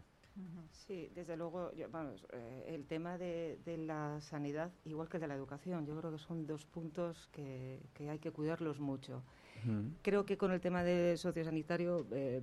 [0.71, 5.21] Sí, desde luego, yo, vamos, eh, el tema de, de, la sanidad, igual que el
[5.23, 9.23] de la educación, yo creo que son dos puntos que, que hay que cuidarlos mucho.
[9.67, 9.93] Uh -huh.
[10.03, 12.41] Creo que con el tema del sociosanitario eh,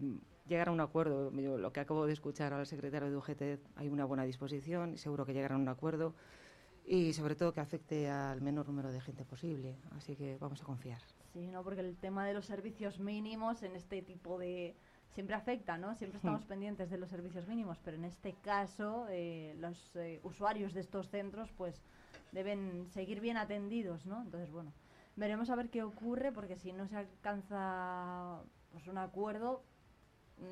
[0.47, 3.41] llegar a un acuerdo, yo, lo que acabo de escuchar al secretario de UGT,
[3.77, 6.13] hay una buena disposición y seguro que llegarán a un acuerdo
[6.85, 10.65] y sobre todo que afecte al menor número de gente posible, así que vamos a
[10.65, 11.01] confiar.
[11.33, 14.75] Sí, no, porque el tema de los servicios mínimos en este tipo de
[15.15, 15.95] siempre afecta, ¿no?
[15.95, 16.47] Siempre estamos sí.
[16.49, 21.09] pendientes de los servicios mínimos, pero en este caso eh, los eh, usuarios de estos
[21.09, 21.81] centros pues
[22.33, 24.21] deben seguir bien atendidos, ¿no?
[24.21, 24.73] Entonces, bueno,
[25.15, 28.41] veremos a ver qué ocurre, porque si no se alcanza
[28.73, 29.63] pues un acuerdo,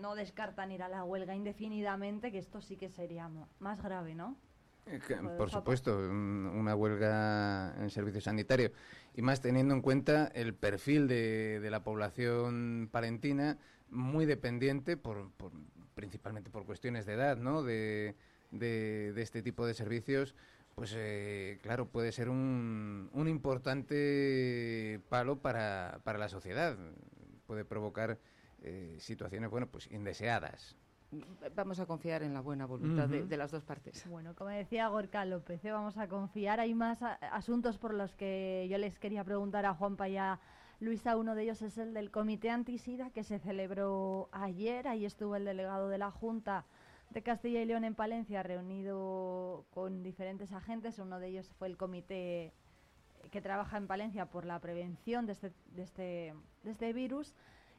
[0.01, 4.37] no descartan ir a la huelga indefinidamente, que esto sí que sería más grave, ¿no?
[4.85, 4.99] Eh,
[5.37, 8.71] por supuesto, una huelga en servicio sanitario.
[9.13, 13.57] Y más teniendo en cuenta el perfil de, de la población palentina,
[13.93, 15.51] muy dependiente, por, por,
[15.95, 17.63] principalmente por cuestiones de edad, ¿no?
[17.63, 18.15] De,
[18.51, 20.35] de, de este tipo de servicios,
[20.75, 26.77] pues eh, claro, puede ser un, un importante palo para, para, la sociedad.
[27.45, 28.17] Puede provocar
[28.61, 30.75] eh, situaciones, bueno, pues indeseadas.
[31.55, 33.21] Vamos a confiar en la buena voluntad uh -huh.
[33.21, 34.03] de, de, las dos partes.
[34.09, 35.71] Bueno, como decía Gorka López, ¿eh?
[35.71, 36.59] vamos a confiar.
[36.59, 40.39] Hay más a, asuntos por los que yo les quería preguntar a Juanpa y a
[40.79, 41.17] Luisa.
[41.17, 44.87] Uno de ellos es el del Comité Antisida que se celebró ayer.
[44.87, 46.65] Ahí estuvo el delegado de la Junta
[47.11, 50.99] de Castilla y León en Palencia, reunido con diferentes agentes.
[50.99, 52.53] Uno de ellos fue el comité
[53.31, 56.33] que trabaja en Palencia por la prevención de este, este,
[56.65, 57.33] este virus.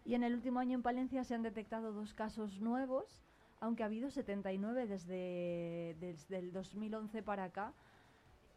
[0.04, 3.22] Y en el último año en Palencia se han detectado dos casos nuevos,
[3.60, 7.72] aunque ha habido 79 desde, desde el 2011 para acá.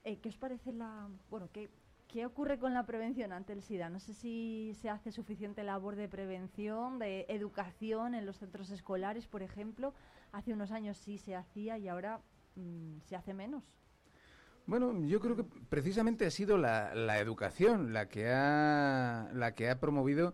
[0.03, 1.09] Eh, ¿Qué os parece la...
[1.29, 1.69] Bueno, ¿qué,
[2.07, 3.89] ¿qué ocurre con la prevención ante el SIDA?
[3.89, 9.27] No sé si se hace suficiente labor de prevención, de educación en los centros escolares,
[9.27, 9.93] por ejemplo.
[10.31, 12.21] Hace unos años sí se hacía y ahora
[12.55, 13.63] mmm, se hace menos.
[14.65, 19.79] Bueno, yo creo que precisamente ha sido la, educación la que ha, la que ha
[19.79, 20.33] promovido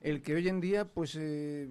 [0.00, 1.68] el que hoy en día, pues, eh,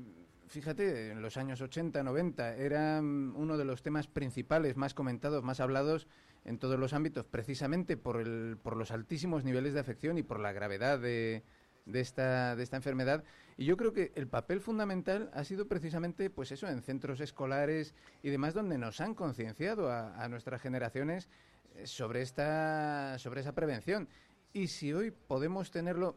[0.48, 5.60] fíjate, en los años 80, 90, era uno de los temas principales, más comentados, más
[5.60, 6.08] hablados
[6.46, 10.40] en todos los ámbitos, precisamente por, el, por los altísimos niveles de afección y por
[10.40, 11.44] la gravedad de,
[11.86, 13.24] de esta, de esta enfermedad.
[13.58, 17.94] Y yo creo que el papel fundamental ha sido precisamente, pues eso, en centros escolares
[18.22, 21.30] y demás, donde nos han concienciado a, nuestras generaciones
[21.76, 24.08] eh, sobre esta, sobre esa prevención.
[24.54, 26.16] Y si hoy podemos tenerlo,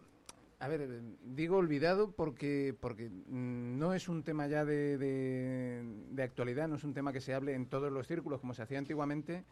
[0.59, 6.77] a ver, digo olvidado porque, porque no es un tema ya de, de, actualidad, no
[6.77, 9.45] es un tema que se hable en todos los círculos como se hacía antiguamente,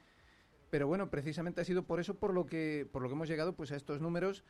[0.75, 3.55] pero bueno, precisamente ha sido por eso por lo que, por lo que hemos llegado
[3.55, 4.43] pues a estos números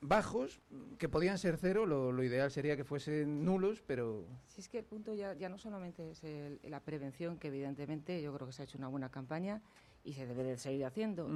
[0.00, 0.62] bajos,
[0.96, 4.26] que podían ser cero, lo, ideal sería que fuesen nulos, pero...
[4.46, 6.22] Si es que el punto ya, ya no solamente es
[6.62, 9.60] la prevención, que evidentemente yo creo que se ha hecho una buena campaña
[10.02, 11.28] y se debe de seguir haciendo,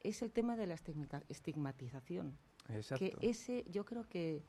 [0.00, 0.74] es el tema de la
[1.28, 2.36] estigmatización.
[2.70, 3.04] Exacto.
[3.04, 4.42] Que ese, yo creo que,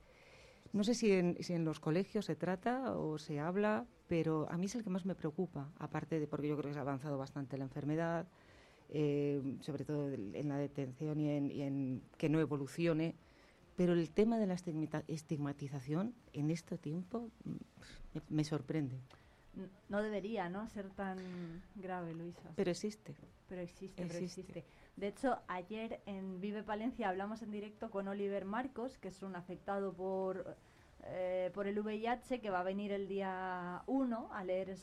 [0.73, 4.57] no sé si en, si en los colegios se trata o se habla, pero a
[4.57, 6.81] mí es el que más me preocupa, aparte de porque yo creo que se ha
[6.81, 8.27] avanzado bastante la enfermedad,
[8.89, 13.15] eh, sobre todo en la detención y en, y en que no evolucione
[13.75, 14.55] pero el tema de la
[15.07, 18.99] estigmatización en este tiempo mm, me, sorprende.
[19.89, 20.67] No debería, ¿no?
[20.67, 21.17] Ser tan
[21.75, 22.51] grave, Luisa.
[22.55, 23.15] Pero existe.
[23.47, 24.43] Pero existe, existe.
[24.43, 24.65] pero existe.
[24.95, 29.35] De hecho, ayer en Vive Palencia hablamos en directo con Oliver Marcos, que es un
[29.35, 30.55] afectado por,
[31.07, 34.75] eh, por el VIH, que va a venir el día 1 a leer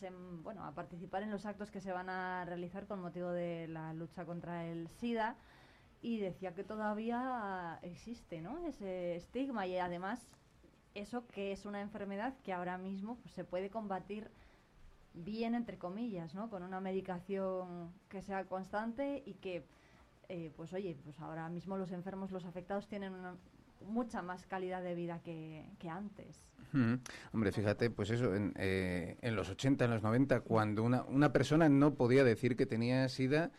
[0.42, 3.92] bueno, a participar en los actos que se van a realizar con motivo de la
[3.92, 5.36] lucha contra el SIDA
[6.00, 8.64] y decía que todavía existe ¿no?
[8.66, 10.28] ese estigma y además
[10.94, 14.30] eso que es una enfermedad que ahora mismo pues, se puede combatir
[15.14, 16.48] bien entre comillas, ¿no?
[16.48, 19.66] Con una medicación que sea constante y que,
[20.28, 23.36] eh, pues oye, pues ahora mismo los enfermos, los afectados tienen una,
[23.86, 26.42] mucha más calidad de vida que, antes.
[27.32, 31.32] Hombre, fíjate, pues eso, en, eh, en los 80, en los 90, cuando una, una
[31.32, 33.50] persona no podía decir que tenía SIDA,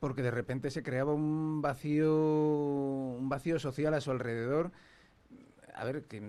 [0.00, 4.72] porque de repente se creaba un vacío, un vacío social a su alrededor.
[5.74, 6.22] A ver, que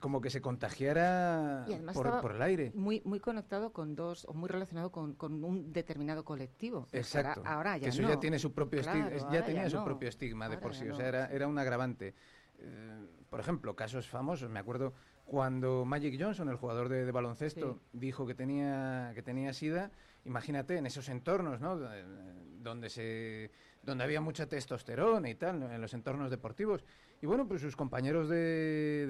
[0.00, 2.72] como que se contagiara por, el aire.
[2.74, 6.88] Muy, muy conectado con dos, o muy relacionado con, un determinado colectivo.
[6.90, 7.42] Exacto.
[7.44, 10.58] Ahora, ya que eso ya tiene su propio estigma, ya tenía su propio estigma de
[10.58, 12.14] por sí, o sea, era, era un agravante.
[12.58, 14.94] Eh, por ejemplo, casos famosos, me acuerdo
[15.24, 19.90] cuando Magic Johnson, el jugador de, baloncesto, dijo que tenía, que tenía SIDA,
[20.24, 21.78] imagínate en esos entornos, ¿no?
[22.62, 23.50] Donde, se,
[23.82, 26.82] donde había mucha testosterona y tal, en los entornos deportivos.
[27.20, 29.06] Y bueno, pues sus compañeros de,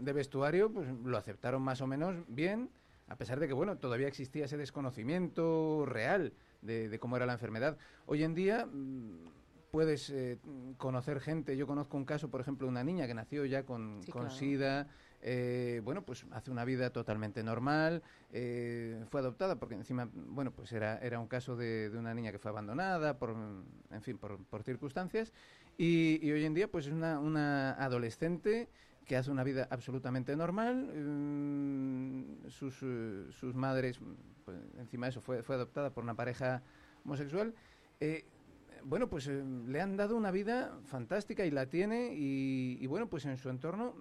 [0.00, 2.70] de, vestuario pues, lo aceptaron más o menos bien,
[3.06, 6.32] a pesar de que, bueno, todavía existía ese desconocimiento real
[6.62, 7.78] de, cómo era la enfermedad.
[8.06, 9.37] Hoy en día mm,
[9.70, 10.38] puedes eh,
[10.76, 11.56] conocer gente.
[11.56, 14.88] Yo conozco un caso, por ejemplo, de una niña que nació ya con, con SIDA.
[15.20, 20.72] Eh, bueno, pues hace una vida totalmente normal, eh, fue adoptada porque encima, bueno, pues
[20.72, 23.34] era, era un caso de, una niña que fue abandonada, por,
[23.90, 25.32] en fin, por, por circunstancias,
[25.76, 28.68] y, hoy en día pues es una, una adolescente
[29.06, 33.98] que hace una vida absolutamente normal, mm, sus, sus madres,
[34.44, 36.62] pues, encima de eso, fue, fue adoptada por una pareja
[37.04, 37.54] homosexual,
[38.84, 43.24] bueno, pues eh, le han dado una vida fantástica y la tiene y, bueno, pues
[43.24, 43.94] en su entorno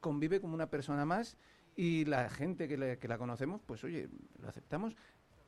[0.00, 1.36] convive como una persona más
[1.74, 4.08] y la gente que, la conocemos, pues oye,
[4.40, 4.96] lo aceptamos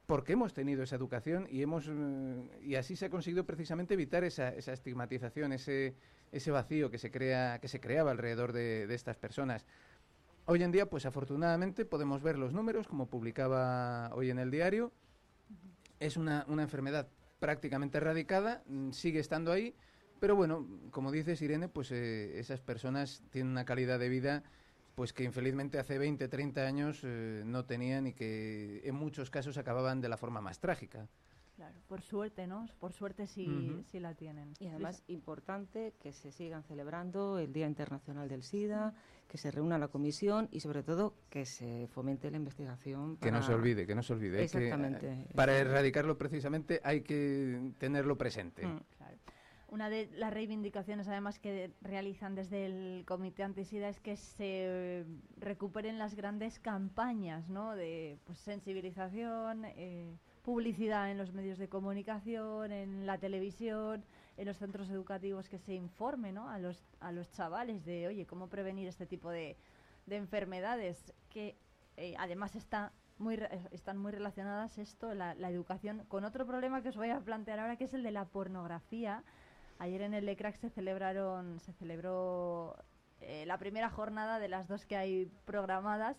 [0.07, 4.25] porque hemos tenido esa educación y hemos eh, y así se ha conseguido precisamente evitar
[4.25, 5.95] esa, estigmatización, ese,
[6.51, 9.67] vacío que se crea que se creaba alrededor de, estas personas.
[10.47, 14.93] Hoy en día, pues afortunadamente podemos ver los números, como publicaba hoy en el diario.
[16.01, 17.09] Es una enfermedad
[17.39, 19.75] prácticamente erradicada, mm, sigue estando ahí,
[20.21, 24.43] pero bueno, como dices Irene, pues eh, esas personas tienen una calidad de vida
[24.95, 29.57] pues que infelizmente hace 20, 30 años eh, no tenían y que en muchos casos
[29.57, 31.07] acababan de la forma más trágica.
[31.59, 32.69] Claro, por suerte, ¿no?
[32.79, 34.55] Por suerte sí, sí la tienen.
[34.61, 38.95] Y además importante que se sigan celebrando el Día Internacional del SIDA,
[39.27, 43.17] que se reúna la comisión y sobre todo que se fomente la investigación.
[43.17, 44.41] Que no se olvide, que no se olvide.
[44.45, 45.13] Exactamente.
[45.13, 48.65] Eh, para erradicarlo precisamente hay que tenerlo presente.
[48.65, 48.79] Mm.
[49.67, 55.05] Una de las reivindicaciones, además, que realizan desde el Comité Antisida es que se
[55.39, 57.75] recuperen las grandes campañas, ¿no?
[57.75, 59.65] De pues, sensibilización.
[59.67, 64.05] Eh, publicidad en los medios de comunicación, en la televisión,
[64.37, 66.49] en los centros educativos, que se informe ¿no?
[66.49, 69.57] a, los, a los chavales de, oye, cómo prevenir este tipo de,
[70.07, 71.57] de enfermedades, que
[71.97, 73.37] eh, además está muy
[73.73, 77.59] están muy relacionadas esto, la, la, educación, con otro problema que os voy a plantear
[77.59, 79.25] ahora, que es el de la pornografía.
[79.81, 82.77] Ayer en el LECRAC se celebraron, se celebró
[83.21, 86.17] eh, la primera jornada de las dos que hay programadas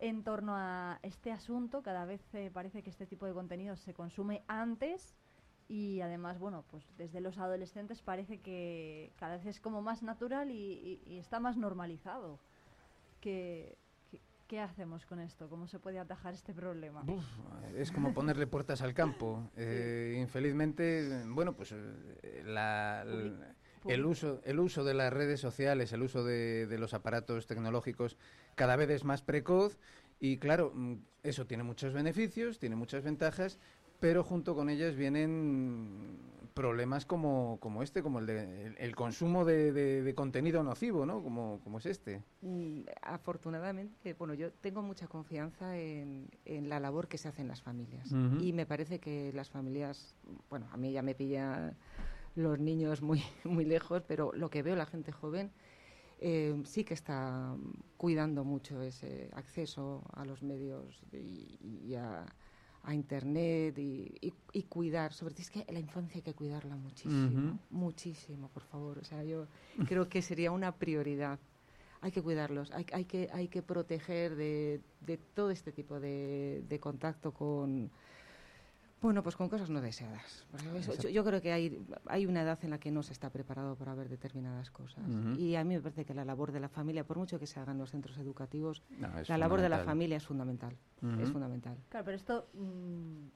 [0.00, 1.82] en torno a este asunto.
[1.82, 5.16] Cada vez eh, parece que este tipo de contenido se consume antes
[5.68, 10.50] y además, bueno, pues desde los adolescentes parece que cada vez es como más natural
[10.50, 12.38] y, y- y está más normalizado.
[13.20, 13.76] ¿Qué,
[14.62, 15.48] hacemos con esto?
[15.50, 17.02] ¿Cómo se puede atajar este problema?
[17.06, 17.24] Uf,
[17.76, 19.50] es como ponerle puertas al campo.
[19.56, 23.04] Eh, infelizmente, bueno, pues eh, la-
[23.94, 28.16] el, uso, el uso de las redes sociales, el uso de, de los aparatos tecnológicos
[28.54, 29.78] cada vez es más precoz
[30.20, 33.58] y claro, mm, eso tiene muchos beneficios, tiene muchas ventajas,
[34.00, 36.18] pero junto con ellas vienen
[36.54, 41.06] problemas como, como este, como el, de, el, el consumo de, de- de contenido nocivo,
[41.06, 41.22] ¿no?
[41.22, 42.22] Como, como es este.
[43.02, 47.62] Afortunadamente, bueno, yo tengo mucha confianza en, en la labor que se hace en las
[47.62, 48.12] familias.
[48.40, 50.14] Y me parece que las familias,
[50.50, 51.74] bueno, a mí ya me pilla
[52.38, 55.50] los niños muy, muy lejos, pero lo que veo la gente joven
[56.20, 57.54] eh, sí que está
[57.96, 62.24] cuidando mucho ese acceso a los medios y, y a,
[62.82, 66.74] a Internet y, y- y cuidar, sobre todo es que la infancia hay que cuidarla
[66.76, 68.98] muchísimo, muchísimo, por favor.
[68.98, 69.46] O sea, yo
[69.86, 71.38] creo que sería una prioridad.
[72.00, 76.62] Hay que cuidarlos, hay, hay que, hay que proteger de, de todo este tipo de,
[76.68, 77.90] de contacto con,
[79.00, 80.44] bueno, pues con cosas no deseadas.
[81.02, 83.76] Yo, yo creo que hay, hay una edad en la que no se está preparado
[83.76, 85.04] para ver determinadas cosas.
[85.08, 85.34] Ujú.
[85.40, 87.60] Y a mí me parece que la labor de la familia, por mucho que se
[87.60, 89.84] haga en los centros educativos, No, es la labor de la fundamental.
[89.86, 90.76] familia es fundamental.
[90.98, 91.32] Es Ujú.
[91.32, 91.76] fundamental.
[91.90, 93.26] Claro, pero esto mm,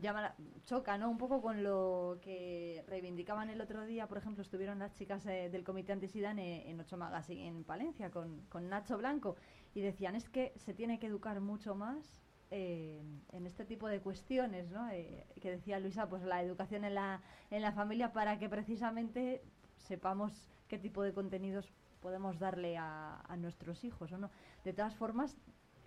[0.00, 0.36] llama la-
[0.66, 1.08] choca, ¿no?
[1.10, 5.48] Un poco con lo que reivindicaban el otro día, por ejemplo, estuvieron las chicas eh,
[5.50, 9.36] del Comité Antisidán eh, en Ocho Magazine en Palencia con, con Nacho Blanco
[9.74, 12.20] y decían es que se tiene que educar mucho más
[12.50, 14.88] eh, en este tipo de cuestiones, ¿no?
[14.90, 17.20] Eh, que decía Luisa, pues la educación en la,
[17.50, 19.42] en la familia para que precisamente
[19.76, 20.32] sepamos
[20.66, 24.30] qué tipo de contenidos podemos darle a, a nuestros hijos, ¿o no?
[24.64, 25.36] De todas formas,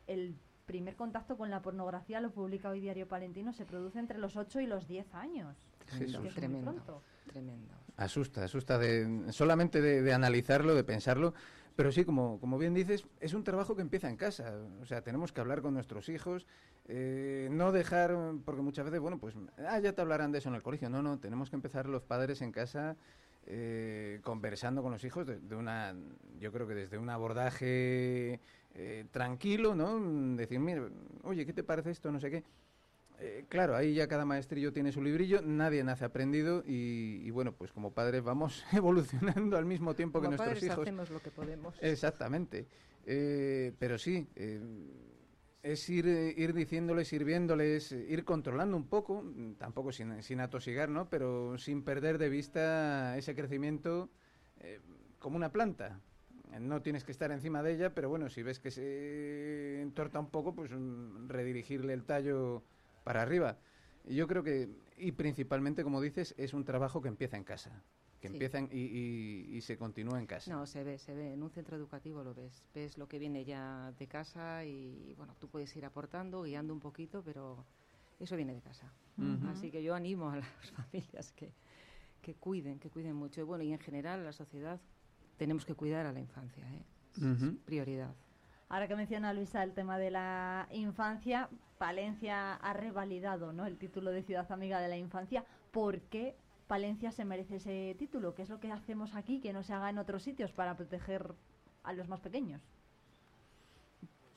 [0.08, 0.36] el
[0.66, 4.62] primer contacto con la pornografía, lo publica hoy Diario Palentino, se produce entre los 8
[4.62, 5.58] y los 10 años.
[5.88, 6.26] Jesús.
[6.26, 6.34] es
[7.28, 7.74] Tremendo.
[7.98, 11.34] Asusta, asusta de, solamente de, de analizarlo, de pensarlo.
[11.76, 14.54] Pero sí, como, como bien dices, es un trabajo que empieza en casa.
[14.82, 16.46] O sea, tenemos que hablar con nuestros hijos,
[16.88, 19.36] eh, no dejar, porque muchas veces, bueno, pues,
[19.68, 20.90] ah, ya te hablarán de eso en el colegio.
[20.90, 22.98] No, no, tenemos que empezar los padres en casa
[23.48, 25.96] eh, conversando con los hijos de, una,
[26.40, 28.40] yo creo que desde un abordaje
[28.76, 30.00] eh, tranquilo, ¿no?
[30.36, 30.88] Decir, mira,
[31.24, 32.12] oye, ¿qué te parece esto?
[32.12, 32.44] No sé qué.
[33.24, 37.54] Eh, claro, ahí ya cada maestrillo tiene su librillo, nadie nace aprendido y, y bueno,
[37.54, 40.80] pues como padres vamos evolucionando al mismo tiempo Como que nuestros padres hijos.
[40.80, 41.76] hacemos lo que podemos.
[41.82, 42.68] Exactamente.
[43.06, 44.60] Eh, pero sí, eh,
[45.64, 50.40] es ir, ir diciéndoles, ir viéndoles, eh, ir controlando un poco, mm, tampoco sin, sin
[50.40, 51.08] atosigar, ¿no?
[51.10, 54.10] Pero sin perder de vista ese crecimiento
[55.18, 56.00] como una planta.
[56.60, 60.30] No tienes que estar encima de ella, pero bueno, si ves que se entorta un
[60.30, 62.64] poco, pues mm, redirigirle el tallo
[63.04, 63.58] para arriba.
[64.06, 67.84] Y yo creo que, y principalmente, como dices, es un trabajo que empieza en casa,
[68.20, 68.34] que Sí.
[68.36, 70.52] empieza en- y, y- y se continúa en casa.
[70.52, 71.34] No, se ve, se ve.
[71.34, 72.64] En un centro educativo lo ves.
[72.74, 76.80] Ves lo que viene ya de casa y, bueno, tú puedes ir aportando, guiando un
[76.80, 77.64] poquito, pero
[78.20, 78.92] eso viene de casa.
[79.48, 80.48] Así que yo animo a las
[80.92, 81.52] familias que,
[82.24, 83.42] que cuiden, que cuiden mucho.
[83.42, 84.80] Y bueno, y en general la sociedad
[85.38, 86.84] tenemos que cuidar a la infancia, ¿eh?
[87.18, 88.16] Es prioridad.
[88.72, 93.66] Ahora que menciona Luisa el tema de la infancia, Palencia ha revalidado ¿no?
[93.66, 95.44] el título de Ciudad Amiga de la Infancia.
[95.72, 98.34] ¿Por qué Palencia se merece ese título?
[98.34, 101.34] ¿Qué es lo que hacemos aquí que no se haga en otros sitios para proteger
[101.84, 102.62] a los más pequeños?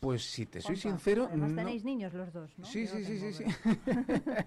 [0.01, 2.65] Pues si te soy Juanpa, sincero, Además no- tenéis niños los dos, ¿no?
[2.65, 3.45] Sí, sí, sí, tengo, sí,
[3.87, 4.47] ¿verdad?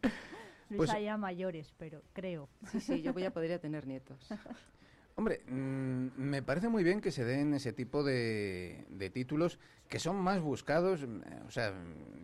[0.70, 2.48] Luisa Pues- ya mayores, pero creo.
[2.72, 4.18] Sí, sí, yo voy a podría tener nietos.
[5.18, 9.58] Hombre, mm, me parece muy bien que se den ese tipo de, de títulos
[9.88, 11.04] que son más buscados.
[11.08, 11.74] mm, O sea,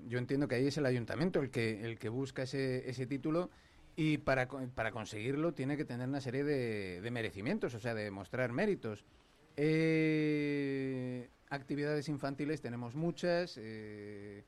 [0.07, 3.51] yo entiendo que ahí es el ayuntamiento el que, el que busca ese, ese título
[3.97, 8.13] y para, para conseguirlo tiene que tener una serie de, de merecimientos, o sea, de
[8.13, 9.05] mostrar méritos.
[9.57, 14.45] Eh, actividades infantiles tenemos muchas, eh,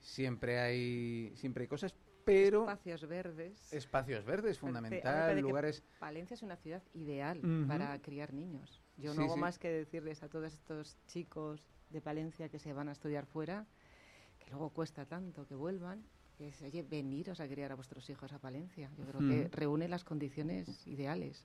[0.00, 1.94] siempre, hay, siempre hay cosas,
[2.30, 3.72] pero Espacios verdes.
[3.72, 5.82] espacios verdes, fundamental, lugares...
[5.98, 8.80] Palencia es una ciudad ideal para criar niños.
[8.96, 9.40] Yo Sí, no hago sí.
[9.40, 13.66] más que decirles a todos estos chicos de Palencia que se van a estudiar fuera,
[14.38, 16.04] que luego cuesta tanto que vuelvan,
[16.38, 18.90] que es, oye, veniros a criar a vuestros hijos a Palencia.
[18.96, 21.44] Yo creo que reúne las condiciones ideales.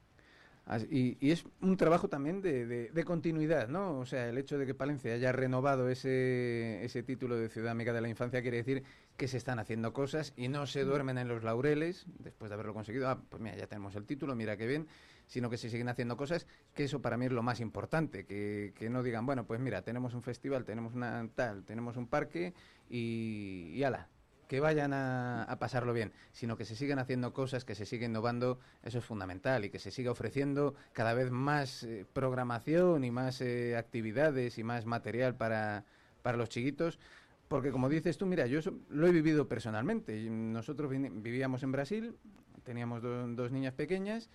[0.89, 3.99] Y, y es un trabajo también de, de- de continuidad, ¿no?
[3.99, 7.93] O sea, el hecho de que Palencia haya renovado ese, ese título de Ciudad Amiga
[7.93, 8.83] de la Infancia quiere decir
[9.17, 12.73] que se están haciendo cosas y no se duermen en los laureles después de haberlo
[12.73, 13.09] conseguido.
[13.09, 14.87] Ah, pues mira, ya tenemos el título, mira qué bien,
[15.27, 18.73] sino que se siguen haciendo cosas, que eso para mí es lo más importante, que,
[18.75, 22.53] que no digan, bueno, pues mira, tenemos un festival, tenemos una tal, tenemos un parque
[22.89, 24.09] y, y ala.
[24.47, 28.59] que vayan a, pasarlo bien, sino que se sigan haciendo cosas, que se siga innovando,
[28.83, 33.41] eso es fundamental, y que se siga ofreciendo cada vez más eh, programación y más
[33.41, 35.85] eh, actividades y más material para,
[36.21, 36.99] para los chiquitos.
[37.47, 40.29] Porque como dices tú, mira, yo lo he vivido personalmente.
[40.29, 42.15] Nosotros vivíamos en Brasil,
[42.63, 44.29] teníamos dos niñas pequeñas,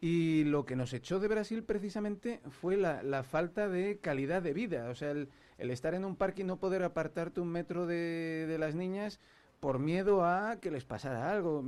[0.00, 4.88] y lo que nos echó de Brasil precisamente fue la, falta de calidad de vida.
[4.90, 8.58] O sea, el, estar en un parque y no poder apartarte un metro de, de
[8.58, 9.20] las niñas
[9.60, 11.62] por miedo a que les pasara algo,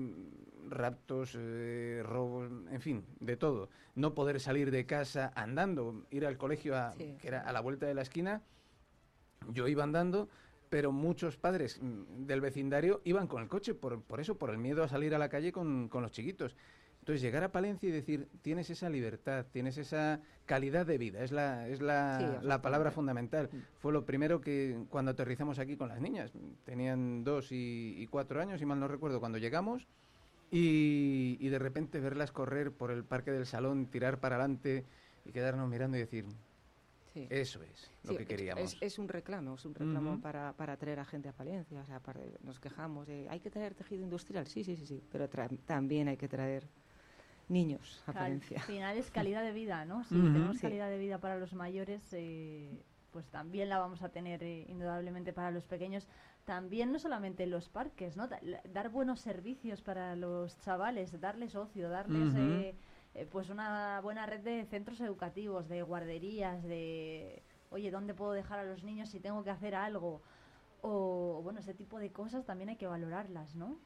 [0.73, 3.69] raptos, eh, robos, en fin, de todo.
[3.95, 7.87] No poder salir de casa andando, ir al colegio, a, que era a la vuelta
[7.87, 8.43] de la esquina.
[9.49, 10.29] Yo iba andando,
[10.73, 14.57] pero muchos padres mm, del vecindario iban con el coche, por, por eso, por el
[14.57, 16.57] miedo a salir a la calle con, con los chiquitos.
[17.01, 21.31] Entonces, llegar a Palencia y decir, tienes esa libertad, tienes esa calidad de vida, es
[21.31, 23.51] la, es la, la palabra fundamental.
[23.53, 23.57] Mm.
[23.81, 26.33] Fue lo primero que cuando aterrizamos aquí con las niñas.
[26.65, 29.87] Tenían dos y, cuatro años, si mal no recuerdo, cuando llegamos.
[30.51, 34.87] Y, y, de repente verlas correr por el parque del salón, tirar para adelante
[35.27, 36.25] y quedarnos mirando y decir,
[37.15, 38.77] eso es lo que queríamos.
[38.81, 41.81] Es, un reclamo, es un reclamo para, para traer a gente a Palencia.
[41.81, 42.01] O sea,
[42.43, 45.29] nos quejamos, hay que traer tejido industrial, sí, sí, sí, sí, pero
[45.67, 46.67] también hay que traer
[47.49, 48.59] niños a Palencia.
[48.59, 50.05] Al final es calidad de vida, ¿no?
[50.05, 52.83] Si tenemos calidad de vida para los mayores, eh,
[53.13, 56.09] pues también la vamos a tener eh, indudablemente para los pequeños.
[56.45, 58.29] También no solamente los parques, ¿no?
[58.71, 62.75] dar buenos servicios para los chavales, darles ocio, darles eh,
[63.31, 68.65] pues una buena red de centros educativos, de guarderías, de, oye, ¿dónde puedo dejar a
[68.65, 70.23] los niños si tengo que hacer algo?
[70.81, 73.79] O, bueno, ese tipo de cosas también hay que valorarlas, ¿no?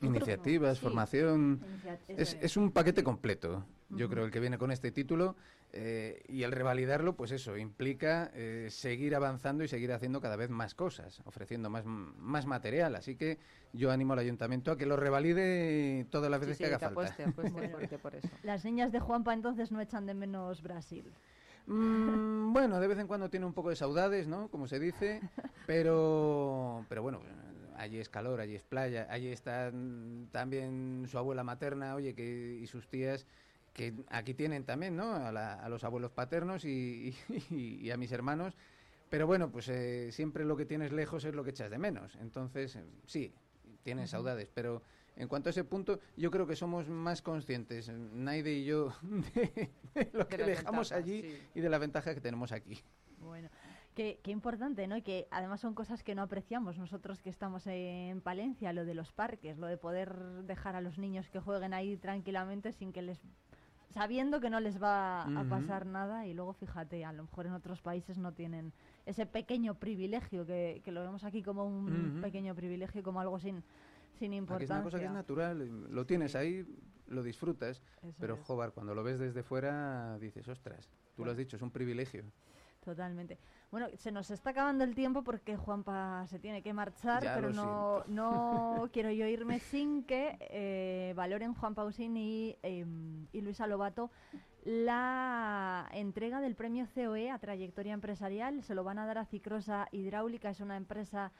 [0.00, 1.60] Iniciativas, formación.
[2.06, 5.34] es, es, un paquete completo, yo creo, el que viene con este título.
[5.72, 10.48] Eh, y el revalidarlo, pues eso, implica eh, seguir avanzando y seguir haciendo cada vez
[10.48, 12.96] más cosas, ofreciendo más, más material.
[12.96, 13.38] Así que
[13.72, 17.14] yo animo al ayuntamiento a que lo revalide todas las veces que haga falta.
[18.42, 21.12] Las niñas de Juanpa entonces no echan de menos Brasil.
[21.66, 24.48] Mm, bueno, de vez en cuando tiene un poco de saudades, ¿no?
[24.48, 25.20] Como se dice,
[25.66, 27.20] pero, pero bueno,
[27.76, 32.66] allí es calor, allí es playa, allí están también su abuela materna, oye, que, y
[32.66, 33.26] sus tías,
[33.78, 35.14] que aquí tienen también, ¿no?
[35.14, 37.14] A, los abuelos paternos y,
[37.92, 38.56] a mis hermanos.
[39.08, 42.16] Pero bueno, pues eh, siempre lo que tienes lejos es lo que echas de menos.
[42.16, 43.32] Entonces, eh, sí,
[43.84, 44.82] tienes saudades, pero
[45.16, 50.10] en cuanto a ese punto, yo creo que somos más conscientes, Naide y yo, de,
[50.12, 52.82] lo que dejamos allí y de la ventaja que tenemos aquí.
[53.20, 53.48] Bueno,
[53.94, 54.96] Qué, importante, ¿no?
[54.96, 58.94] Y que además son cosas que no apreciamos nosotros que estamos en Palencia, lo de
[58.94, 60.14] los parques, lo de poder
[60.44, 63.18] dejar a los niños que jueguen ahí tranquilamente sin que les
[63.92, 67.52] sabiendo que no les va a pasar nada y luego fíjate, a lo mejor en
[67.52, 68.72] otros países no tienen
[69.06, 73.62] ese pequeño privilegio que, lo vemos aquí como un pequeño privilegio, como algo sin,
[74.18, 74.76] sin importancia.
[74.76, 76.66] es una cosa que es natural, lo tienes ahí,
[77.06, 77.82] lo disfrutas,
[78.18, 81.70] pero joder, cuando lo ves desde fuera dices, ostras, tú lo has dicho, es un
[81.70, 82.24] privilegio.
[82.84, 83.38] Totalmente.
[83.70, 88.02] Bueno, se nos está acabando el tiempo porque Juanpa se tiene que marchar, pero no,
[88.06, 94.10] no quiero yo irme sin que eh, valoren Juan Pausín y, em, y Luisa Lobato
[94.64, 98.62] la entrega del premio COE a trayectoria empresarial.
[98.62, 101.32] Se lo van a dar a Cicrosa Hidráulica, es una empresa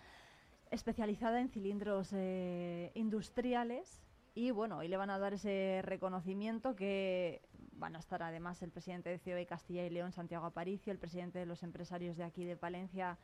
[0.71, 4.01] especializada en cilindros eh, industriales.
[4.35, 7.43] Y bueno, hoy le van a dar ese reconocimiento que
[7.79, 11.39] Van a estar además el presidente de COE Castilla y León, Santiago Aparicio, el presidente
[11.39, 13.19] de los empresarios de aquí de Palencia,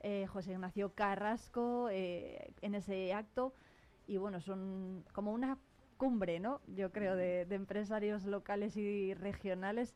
[0.00, 3.52] eh, José Ignacio Carrasco, eh, en ese acto.
[4.06, 5.58] Y bueno, son como una
[5.96, 6.60] cumbre, ¿no?
[6.66, 9.94] Yo creo, de empresarios locales y regionales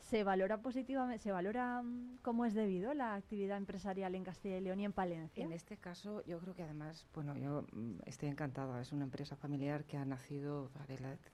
[0.00, 4.60] se valora positivamente, se valora mm, como es debido la actividad empresarial en Castilla y
[4.60, 5.44] León y en Palencia.
[5.44, 8.80] En este caso, yo creo que además, bueno, yo mm, estoy encantada.
[8.80, 10.70] Es una empresa familiar que ha nacido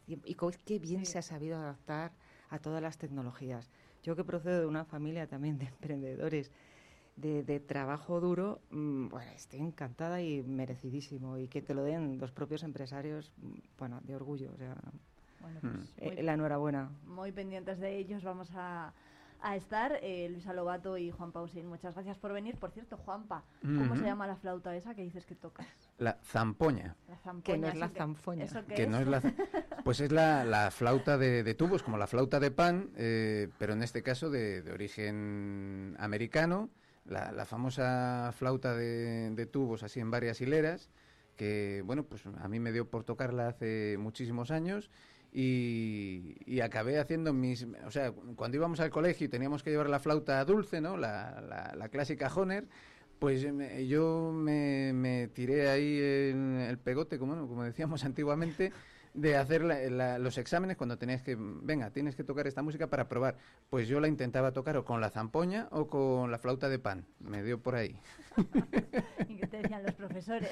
[0.06, 0.34] y
[0.64, 2.12] qué bien se ha sabido adaptar
[2.48, 3.70] a todas las tecnologías.
[4.02, 6.50] Yo que procedo de una familia también de emprendedores.
[7.14, 11.36] De, trabajo duro, mm, bueno, estoy encantada y merecidísimo.
[11.36, 13.32] Y que te lo den los propios empresarios,
[13.78, 14.50] bueno, de orgullo.
[14.52, 14.76] O sea,
[15.42, 15.84] bueno, pues mm.
[15.98, 16.90] eh, la enhorabuena.
[17.06, 18.92] Muy pendientes de ellos vamos a,
[19.54, 19.98] estar.
[20.02, 22.56] Eh, Luisa Lobato y Juan Pausín, muchas gracias por venir.
[22.56, 25.66] Por cierto, Juanpa, ¿cómo se llama la flauta esa que dices que tocas?
[25.98, 26.96] La zampoña.
[27.08, 27.42] La zampoña.
[27.42, 28.46] Que no es la zampoña.
[28.68, 29.20] Que, no es la,
[29.84, 34.02] pues es la, flauta de, tubos, como la flauta de pan, eh, pero en este
[34.02, 36.70] caso de, origen americano.
[37.04, 40.88] La, famosa flauta de, de tubos así en varias hileras
[41.36, 44.90] que bueno pues a mí me dio por tocarla hace muchísimos años
[45.32, 47.66] y, acabé haciendo mis...
[47.86, 50.96] O sea, cuando íbamos al colegio y teníamos que llevar la flauta dulce, ¿no?
[50.96, 52.68] La, la, clásica Honer,
[53.18, 58.72] Pues eh, yo me, me tiré ahí el pegote, como, como decíamos antiguamente,
[59.14, 62.86] de hacer la- la- los exámenes cuando tenías que, venga, tienes que tocar esta música
[62.88, 63.36] para probar.
[63.68, 67.04] Pues yo la intentaba tocar o con la zampoña o con la flauta de pan.
[67.20, 67.98] Me dio por ahí.
[69.28, 70.50] ¿Y qué te decían los profesores?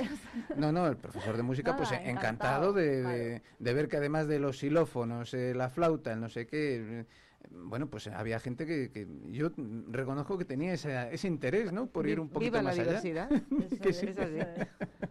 [0.57, 3.89] No, no, el profesor de música, pues Nada, eh, encantado, encantado, de, de- de ver
[3.89, 7.07] que además de los xilófonos, eh, la flauta, el no sé qué,
[7.51, 9.51] bueno, pues había gente que, que yo
[9.88, 11.86] reconozco que tenía esa- ese interés, ¿no?
[11.86, 13.01] Por Vi- ir un poquito viva la más allá.
[13.01, 13.28] diversidad.
[13.82, 14.07] Que Eso sí.
[14.07, 14.68] es, eso es.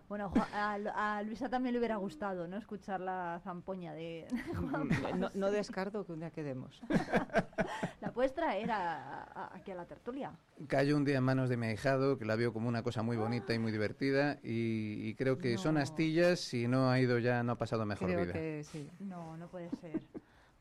[0.07, 0.73] Bueno, a,
[1.17, 2.57] a Luisa también le hubiera gustado, ¿no?
[2.57, 4.25] Escuchar la zampoña de
[4.55, 5.11] Juanpa.
[5.15, 6.81] No, no descarto que un día quedemos.
[8.01, 10.31] La puedes traer a- a- aquí a la tertulia.
[10.67, 13.17] Cayó un día en manos de mi ahijado, que la vio como una cosa muy
[13.17, 15.81] bonita y muy divertida, y, y creo que son No.
[15.81, 18.33] astillas, si no ha ido ya, no ha pasado mejor Creo vida.
[18.33, 18.89] que sí.
[18.99, 20.01] No, no puede ser.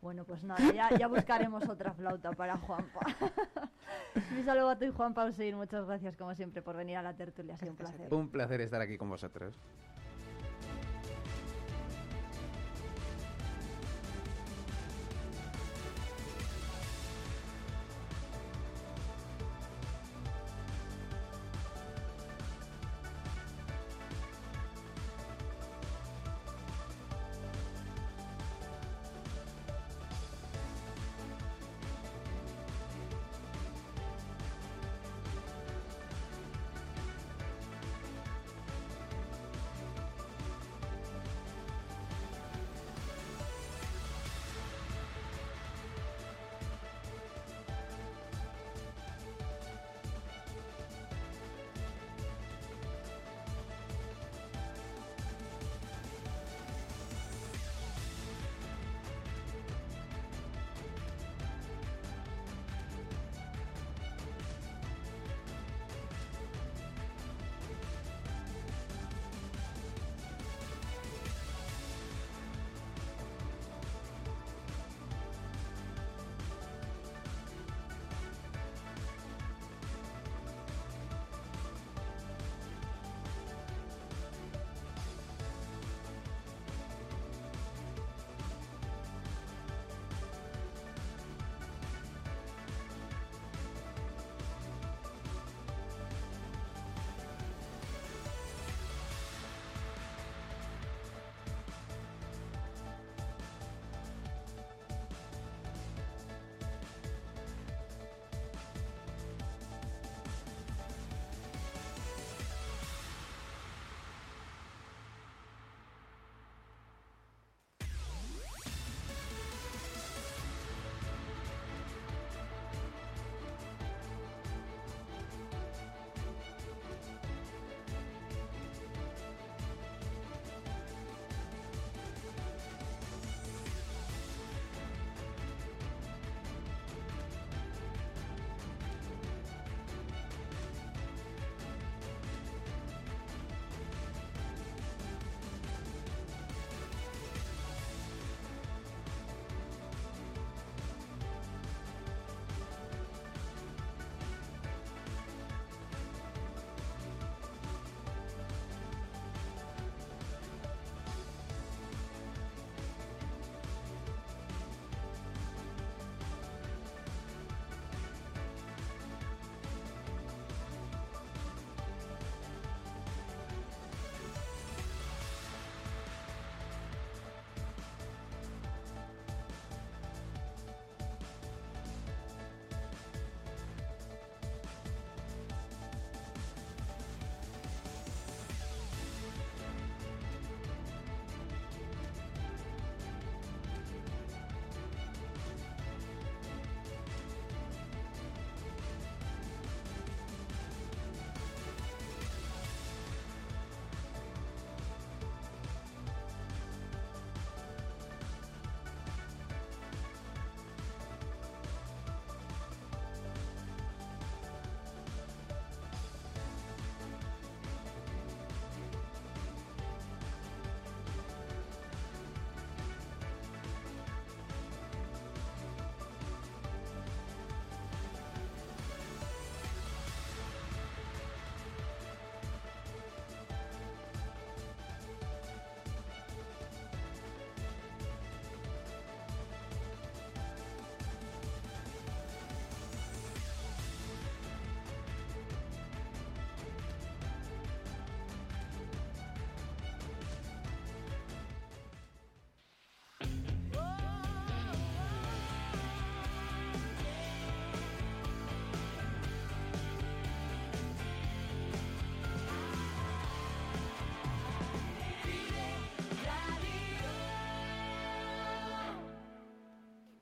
[0.01, 3.01] Bueno, pues nada, ya, ya buscaremos otra flauta para Juanpa.
[4.32, 7.59] Luisa Lobato y Juanpa Useir, muchas gracias como siempre por venir a la tertulia, ha
[7.59, 8.14] sido un placer.
[8.14, 9.59] Un placer estar aquí con vosotros.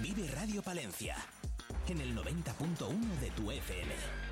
[0.00, 1.16] Vive Radio Palencia
[1.88, 4.31] en el 90.1 de tu FM.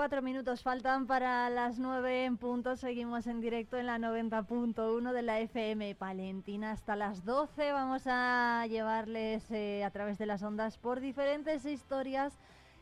[0.00, 2.74] Cuatro minutos faltan para las nueve en punto.
[2.74, 6.70] Seguimos en directo en la 90.1 de la FM Palentina.
[6.70, 12.38] Hasta las 12 vamos a llevarles eh, a través de las ondas por diferentes historias.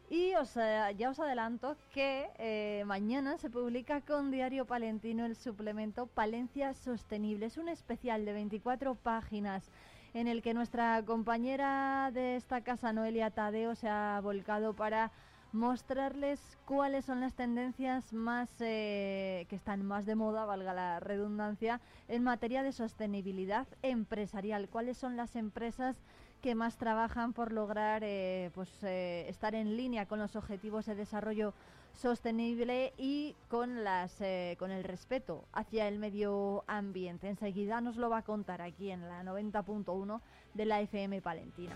[0.08, 5.34] Y os, eh, ya os adelanto que eh, mañana se publica con Diario Palentino el
[5.34, 7.46] suplemento Palencia Sostenible.
[7.46, 9.72] Es un especial de 24 páginas
[10.14, 15.10] en el que nuestra compañera de esta casa, Noelia Tadeo, se ha volcado para
[15.52, 21.80] mostrarles cuáles son las tendencias más eh, que están más de moda, valga la redundancia,
[22.08, 24.68] en materia de sostenibilidad empresarial.
[24.68, 25.96] ¿Cuáles son las empresas
[26.42, 30.94] que más trabajan por lograr eh, pues, eh, estar en línea con los objetivos de
[30.94, 31.54] desarrollo
[31.94, 34.22] sostenible y con, las,
[34.58, 37.28] con el respeto hacia el medio ambiente?
[37.28, 40.20] Enseguida nos lo va a contar aquí en la 90.1
[40.54, 41.74] de la FM Palentina.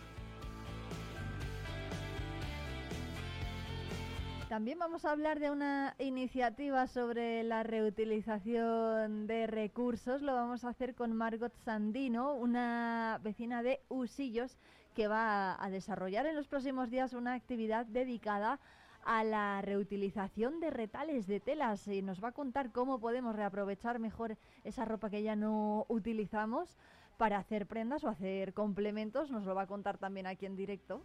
[4.52, 10.20] También vamos a hablar de una iniciativa sobre la reutilización de recursos.
[10.20, 14.58] Lo vamos a hacer con Margot Sandino, una vecina de Usillos,
[14.94, 18.60] que va a desarrollar en los próximos días una actividad dedicada
[19.06, 24.00] a la reutilización de retales de telas y nos va a contar cómo podemos reaprovechar
[24.00, 26.76] mejor esa ropa que ya no utilizamos
[27.16, 29.30] para hacer prendas o hacer complementos.
[29.30, 31.02] Nos lo va a contar también aquí en directo.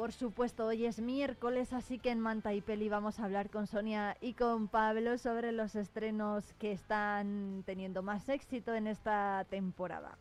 [0.00, 3.66] Por supuesto, hoy es miércoles, así que en Manta y Peli vamos a hablar con
[3.66, 10.16] Sonia y con Pablo sobre los estrenos que están teniendo más éxito en esta temporada.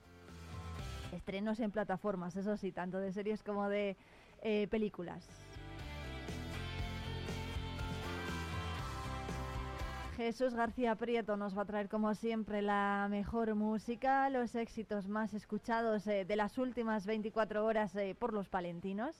[1.13, 3.95] Estrenos en plataformas, eso sí, tanto de series como de
[4.41, 5.25] eh, películas.
[10.17, 15.34] Jesús García Prieto nos va a traer como siempre la mejor música, los éxitos más
[15.34, 19.15] escuchados eh, de las últimas 24 horas eh, por los palentinos.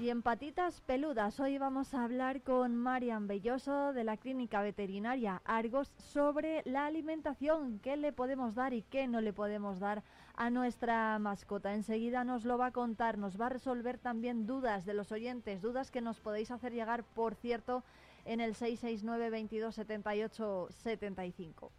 [0.00, 5.42] Y en patitas peludas, hoy vamos a hablar con Marian Belloso de la Clínica Veterinaria
[5.44, 10.04] Argos sobre la alimentación, qué le podemos dar y qué no le podemos dar
[10.36, 11.74] a nuestra mascota.
[11.74, 15.62] Enseguida nos lo va a contar, nos va a resolver también dudas de los oyentes,
[15.62, 17.82] dudas que nos podéis hacer llegar, por cierto,
[18.24, 21.72] en el 669 22 78 75.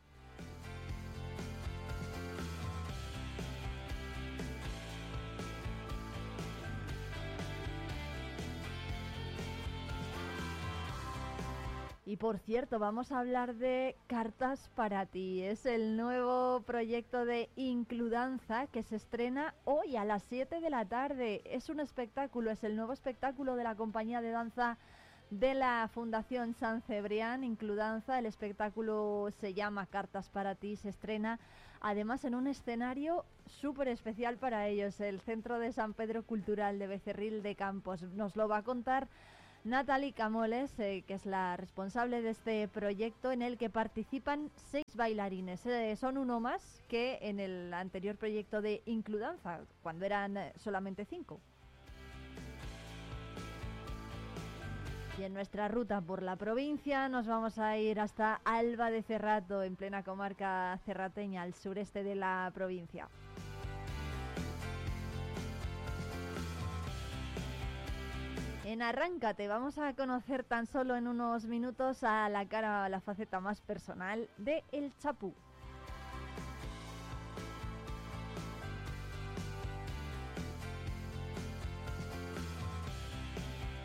[12.09, 15.43] Y por cierto, vamos a hablar de Cartas para ti.
[15.43, 20.85] Es el nuevo proyecto de Includanza que se estrena hoy a las 7 de la
[20.85, 21.43] tarde.
[21.45, 24.79] Es un espectáculo, es el nuevo espectáculo de la compañía de danza
[25.29, 28.17] de la Fundación San Cebrián, Includanza.
[28.17, 31.39] El espectáculo se llama Cartas para ti, se estrena
[31.79, 36.87] además en un escenario súper especial para ellos, el Centro de San Pedro Cultural de
[36.87, 38.01] Becerril de Campos.
[38.01, 39.07] Nos lo va a contar
[39.65, 44.85] Natalie Camoles, eh, que es la responsable de este proyecto en el que participan seis
[44.95, 45.65] bailarines.
[45.65, 51.03] Eh, son uno más que en el anterior proyecto de Includanza, cuando eran eh, solamente
[51.03, 51.41] cinco.
[55.17, 59.63] Y en nuestra ruta por la provincia nos vamos a ir hasta Alba de Cerrato,
[59.63, 63.09] en plena comarca cerrateña, al sureste de la provincia.
[68.69, 73.01] En Arráncate vamos a conocer tan solo en unos minutos a la cara, a la
[73.01, 75.33] faceta más personal de El Chapú.